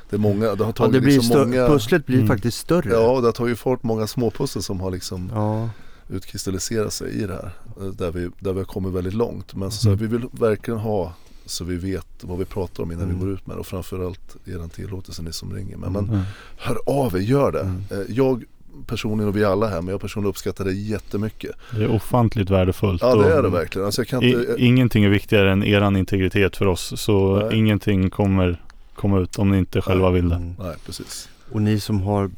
Det 0.10 0.16
är 0.16 0.20
många, 0.20 0.40
det 0.56 0.64
har 0.64 0.66
Ja, 0.66 0.72
tagit 0.72 0.94
det 0.94 1.02
blir 1.02 1.14
liksom 1.14 1.40
många, 1.40 1.68
Pusslet 1.68 2.06
blir 2.06 2.16
Mm. 2.18 2.28
faktiskt 2.28 2.58
större. 2.58 2.90
ja 2.90 3.20
det 3.22 3.28
har 3.28 3.32
tagit 3.32 3.60
fart 3.60 3.84
många 3.84 4.08
småpussel 4.08 4.64
som 4.64 4.80
har 4.82 4.92
liksom 4.92 5.32
ja. 5.34 5.70
utkristalliserat 6.10 6.94
sig 6.94 7.12
i 7.12 7.28
det 7.28 7.34
här. 7.34 7.52
eh, 7.82 7.86
Där 7.88 8.12
vi, 8.12 8.30
där 8.40 8.54
vi 8.54 8.60
har 8.60 8.66
kommit 8.66 8.94
väldigt 8.94 9.14
långt. 9.14 9.56
Men 9.56 9.72
så, 9.72 9.88
Mm. 9.90 10.00
vi 10.00 10.08
vill 10.08 10.26
verkligen 10.32 10.80
ha 10.80 11.14
så 11.50 11.64
vi 11.64 11.76
vet 11.76 12.08
vad 12.22 12.38
vi 12.40 12.46
pratar 12.46 12.84
om 12.84 12.92
innan 12.92 13.04
Mm. 13.04 13.16
vi 13.20 13.26
går 13.26 13.34
ut 13.34 13.48
med 13.48 13.56
det. 13.56 13.60
Och 13.60 13.68
framförallt 13.68 14.36
er 14.46 14.68
tillåtelse 14.76 15.22
ni 15.22 15.34
som 15.34 15.54
ringer. 15.56 15.78
Men, 15.78 15.90
Mm. 15.90 16.06
men 16.06 16.14
Mm. 16.16 16.26
hör 16.58 16.78
av 16.86 17.16
er, 17.16 17.20
gör 17.20 17.52
det. 17.52 17.62
Mm. 17.62 17.84
Eh, 17.92 17.98
Jag 18.16 18.44
personligen 18.88 19.30
och 19.30 19.36
vi 19.36 19.44
alla 19.44 19.68
här, 19.68 19.82
men 19.82 19.92
jag 19.92 20.02
personligen 20.02 20.30
uppskattar 20.30 20.66
det 20.66 20.74
jättemycket. 20.74 21.52
Det 21.76 21.84
är 21.84 21.92
ofantligt 21.96 22.50
värdefullt. 22.50 23.02
Ja 23.02 23.16
det 23.16 23.34
är 23.34 23.44
det 23.44 23.50
verkligen. 23.50 23.86
Alltså 23.86 24.02
jag 24.02 24.08
kan 24.08 24.24
i, 24.24 24.30
inte, 24.32 24.56
ingenting 24.58 25.04
är 25.04 25.10
viktigare 25.10 25.52
än 25.52 25.64
eran 25.64 25.96
integritet 25.96 26.58
för 26.58 26.66
oss. 26.68 26.94
Så 27.02 27.36
Nej. 27.50 27.58
ingenting 27.58 28.10
kommer 28.10 28.62
komma 28.96 29.20
ut 29.20 29.40
om 29.40 29.52
ni 29.52 29.58
inte 29.58 29.82
själva 29.82 30.10
vill 30.12 30.30
det. 30.30 30.36
Mm. 30.36 30.56
nej 30.60 30.76
precis. 30.86 31.30
Och 31.52 31.62
ni 31.62 31.80
som 31.80 32.02
har 32.02 32.30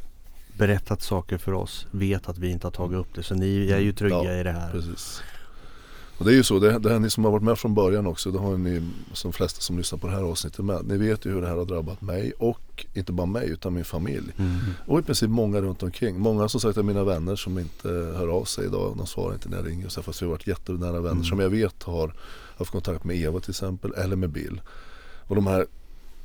berättat 0.58 1.02
saker 1.02 1.38
för 1.38 1.54
oss 1.54 1.88
vet 1.92 2.30
att 2.30 2.38
vi 2.38 2.50
inte 2.52 2.68
har 2.68 2.72
tagit 2.72 2.98
upp 3.00 3.08
det. 3.16 3.24
Så 3.24 3.36
ni 3.36 3.72
är 3.72 3.80
ju 3.80 3.94
trygga 3.94 4.24
Ja, 4.24 4.34
i 4.40 4.44
det 4.44 4.52
här. 4.52 4.72
precis. 4.72 5.22
Och 6.22 6.28
det 6.28 6.34
är 6.34 6.36
ju 6.36 6.44
så, 6.44 6.60
det, 6.60 6.80
det 6.80 6.90
här 6.90 7.00
ni 7.00 7.10
som 7.10 7.24
har 7.26 7.32
varit 7.32 7.44
med 7.44 7.60
från 7.60 7.74
början 7.74 8.08
också, 8.08 8.32
det 8.32 8.40
har 8.40 8.58
ni 8.58 8.82
som 9.14 9.34
flesta 9.34 9.62
som 9.62 9.78
lyssnar 9.78 10.00
på 10.00 10.08
det 10.08 10.14
här 10.14 10.24
avsnittet 10.24 10.66
med. 10.66 10.86
Ni 10.86 10.98
vet 10.98 11.26
ju 11.26 11.32
hur 11.32 11.42
det 11.42 11.48
här 11.48 11.56
har 11.56 11.66
drabbat 11.66 12.02
mig 12.02 12.34
och 12.38 12.86
inte 12.94 13.12
bara 13.12 13.28
mig 13.28 13.50
utan 13.50 13.74
min 13.74 13.86
familj. 13.86 14.34
Mm. 14.38 14.58
Och 14.88 15.00
i 15.00 15.02
princip 15.02 15.30
många 15.30 15.62
runt 15.62 15.84
omkring. 15.84 16.20
Många 16.20 16.50
som 16.50 16.62
sagt 16.62 16.78
är 16.78 16.84
mina 16.84 17.04
vänner 17.04 17.36
som 17.36 17.60
inte 17.60 17.88
hör 17.90 18.28
av 18.28 18.44
sig 18.44 18.66
idag. 18.66 18.98
De 18.98 19.08
svarar 19.08 19.34
inte 19.34 19.50
när 19.50 19.58
jag 19.58 19.68
ringer. 19.68 19.90
Så 19.90 20.02
fast 20.02 20.22
vi 20.22 20.26
har 20.26 20.32
varit 20.32 20.48
jättenära 20.48 20.92
vänner 20.92 21.12
Mm. 21.12 21.24
som 21.24 21.40
jag 21.40 21.50
vet 21.50 21.84
har 21.84 22.14
haft 22.58 22.72
kontakt 22.72 23.04
med 23.04 23.16
Eva 23.16 23.40
till 23.40 23.50
exempel. 23.50 23.94
Eller 23.98 24.16
med 24.16 24.30
Bill. 24.30 24.62
Och 25.28 25.36
de 25.36 25.48
här 25.48 25.66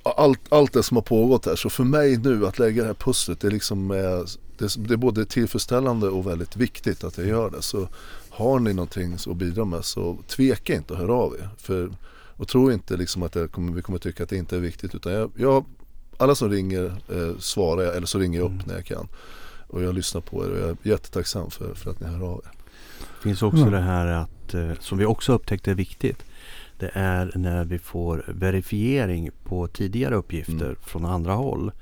allt, 0.02 0.40
allt 0.48 0.72
det 0.72 0.82
som 0.82 0.96
har 0.96 1.02
pågått 1.02 1.46
här. 1.46 1.56
Så 1.56 1.70
för 1.70 1.84
mig 1.84 2.16
nu 2.16 2.46
att 2.46 2.58
lägga 2.58 2.82
det 2.82 2.88
här 2.88 2.94
pusslet. 2.94 3.40
Det 3.40 3.46
är, 3.46 3.52
liksom, 3.52 3.90
eh, 3.90 4.20
det 4.58 4.92
är 4.92 4.96
både 4.96 5.24
tillfredsställande 5.24 6.08
och 6.08 6.26
väldigt 6.26 6.56
viktigt 6.56 7.04
att 7.04 7.18
jag 7.18 7.26
gör 7.26 7.50
det. 7.50 7.62
Så 7.62 7.88
har 8.36 8.58
ni 8.58 8.72
någonting 8.74 9.14
att 9.14 9.36
bidra 9.36 9.64
med 9.64 9.84
så 9.84 10.18
tveka 10.26 10.74
inte 10.74 10.92
att 10.94 10.98
höra 11.00 11.14
av 11.14 11.34
er. 11.34 11.48
För, 11.58 11.90
och 12.36 12.48
tro 12.48 12.72
inte 12.72 12.96
liksom 12.96 13.22
att 13.22 13.34
jag 13.34 13.50
kommer, 13.52 13.72
vi 13.72 13.82
kommer 13.82 13.98
tycka 13.98 14.22
att 14.22 14.28
det 14.28 14.36
inte 14.36 14.56
är 14.56 14.60
viktigt. 14.60 14.94
Utan 14.94 15.12
jag, 15.12 15.30
jag, 15.36 15.64
alla 16.16 16.34
som 16.34 16.50
ringer 16.50 16.84
eh, 16.84 17.38
svarar 17.38 17.82
jag 17.82 17.96
eller 17.96 18.06
så 18.06 18.18
ringer 18.18 18.38
jag 18.38 18.44
upp 18.46 18.52
Mm. 18.52 18.64
när 18.66 18.74
jag 18.74 18.84
kan. 18.84 19.08
Och 19.68 19.82
jag 19.82 19.94
lyssnar 19.94 20.20
på 20.20 20.44
er 20.44 20.50
och 20.50 20.58
jag 20.58 20.68
är 20.68 20.76
jättetacksam 20.82 21.50
för, 21.50 21.74
för 21.74 21.90
att 21.90 22.00
ni 22.00 22.06
hör 22.06 22.22
av 22.26 22.42
er. 22.44 22.50
finns 23.22 23.42
också 23.42 23.60
Ja. 23.64 23.70
det 23.70 23.80
här 23.80 24.06
att, 24.06 24.54
eh, 24.54 24.72
som 24.80 24.98
vi 24.98 25.04
också 25.04 25.32
upptäckte 25.32 25.70
är 25.70 25.74
viktigt. 25.74 26.24
Det 26.78 26.90
är 26.94 27.32
när 27.34 27.64
vi 27.64 27.78
får 27.78 28.24
verifiering 28.28 29.30
på 29.44 29.66
tidigare 29.68 30.14
uppgifter 30.14 30.64
Mm. 30.66 30.76
från 30.82 31.04
andra 31.04 31.32
håll. 31.32 31.72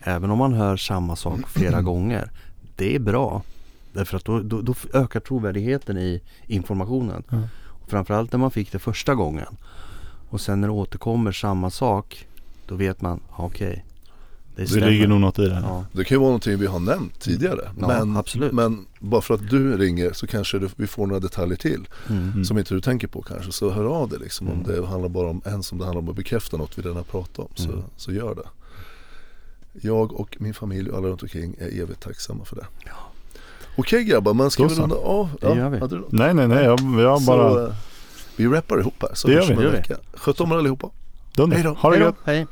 Även 0.00 0.30
om 0.30 0.38
man 0.38 0.52
hör 0.52 0.76
samma 0.76 1.16
sak 1.16 1.40
flera 1.48 1.82
gånger. 1.82 2.30
Det 2.76 2.94
är 2.94 2.98
bra. 2.98 3.42
Därför 3.96 4.16
att 4.16 4.24
då, 4.24 4.40
då, 4.40 4.60
då 4.62 4.74
ökar 4.94 5.20
trovärdigheten 5.20 5.98
i 5.98 6.20
informationen. 6.46 7.22
Ja. 7.30 7.42
Och 7.66 7.90
framförallt 7.90 8.32
när 8.32 8.38
man 8.38 8.50
fick 8.50 8.72
det 8.72 8.78
första 8.78 9.14
gången. 9.14 9.56
Och 10.28 10.40
sen 10.40 10.60
när 10.60 10.68
det 10.68 10.74
återkommer 10.74 11.32
samma 11.32 11.70
sak, 11.70 12.26
då 12.66 12.74
vet 12.74 13.00
man, 13.00 13.20
okej. 13.36 13.84
det 14.56 14.62
Det 14.62 14.68
stämmer. 14.68 14.90
ligger 14.90 15.06
nog 15.08 15.20
något 15.20 15.38
i 15.38 15.42
det. 15.48 15.60
Ja, 15.64 15.84
Det 15.92 16.04
kan 16.04 16.14
ju 16.14 16.18
vara 16.18 16.28
någonting 16.28 16.58
vi 16.58 16.66
har 16.66 16.78
nämnt 16.78 17.20
tidigare. 17.20 17.70
Ja, 17.80 17.86
men, 17.88 18.16
absolut. 18.16 18.52
men 18.52 18.86
bara 19.00 19.20
för 19.20 19.34
att 19.34 19.48
du 19.50 19.76
ringer 19.76 20.12
så 20.12 20.26
kanske 20.26 20.58
du, 20.58 20.68
vi 20.76 20.86
får 20.86 21.06
några 21.06 21.20
detaljer 21.20 21.56
till. 21.56 21.88
mm. 22.08 22.22
Mm. 22.30 22.44
Som 22.44 22.58
inte 22.58 22.74
du 22.74 22.80
tänker 22.80 23.06
på 23.08 23.22
kanske. 23.22 23.52
Så 23.52 23.70
hör 23.70 23.84
av 23.84 24.08
dig 24.08 24.18
liksom. 24.18 24.48
Om 24.48 24.60
Mm. 24.60 24.66
det 24.82 24.86
handlar 24.86 25.08
bara 25.08 25.28
om 25.30 25.42
en 25.44 25.62
som 25.62 25.78
det 25.78 25.84
handlar 25.84 26.02
om 26.02 26.08
att 26.08 26.16
bekräfta 26.16 26.56
något 26.56 26.78
vi 26.78 26.82
redan 26.82 26.96
har 26.96 27.04
pratat 27.04 27.38
om. 27.38 27.48
Så, 27.54 27.70
Mm. 27.72 27.82
så 27.96 28.12
gör 28.12 28.34
det. 28.34 28.48
Jag 29.86 30.12
och 30.20 30.36
min 30.40 30.54
familj 30.54 30.90
och 30.90 30.98
alla 30.98 31.08
runt 31.08 31.22
omkring 31.22 31.54
är 31.58 31.82
evigt 31.82 32.00
tacksamma 32.00 32.44
för 32.44 32.56
det. 32.56 32.66
Okej 33.76 34.04
grabbar, 34.04 34.34
men 34.34 34.50
ska 34.50 34.62
Då 34.62 34.68
vi 34.68 34.74
så. 34.74 34.82
runda 34.82 34.96
av? 34.96 35.28
Det 35.40 35.46
gör 35.54 35.68
vi. 35.68 35.78
hade 35.78 35.94
du 35.96 36.00
något? 36.00 36.12
Nej, 36.12 36.34
nej, 36.34 36.48
nej. 36.48 36.64
Jag, 36.64 36.80
jag 37.00 37.20
Så, 37.22 37.26
bara... 37.36 37.62
eh, 37.66 37.72
vi 38.36 38.46
rappar 38.46 38.80
ihop 38.80 38.94
här. 39.00 39.10
Så 39.14 39.28
Det 39.28 39.34
gör 39.34 39.40
hörs 39.40 39.50
vi. 39.50 39.54
om 39.54 39.58
en 39.58 39.64
Det 39.64 39.64
gör 39.64 39.70
vi. 39.72 39.76
vecka. 39.78 39.96
Sköt 40.14 40.40
om 40.40 40.52
er 40.52 40.56
allihopa. 40.56 40.88
Dunder. 41.36 41.56
Hej 41.56 41.64
då. 41.64 41.70
Ha 41.70 41.90
det 41.90 41.96
Hej 41.96 42.00
då, 42.00 42.06
gött. 42.06 42.14
hej. 42.24 42.46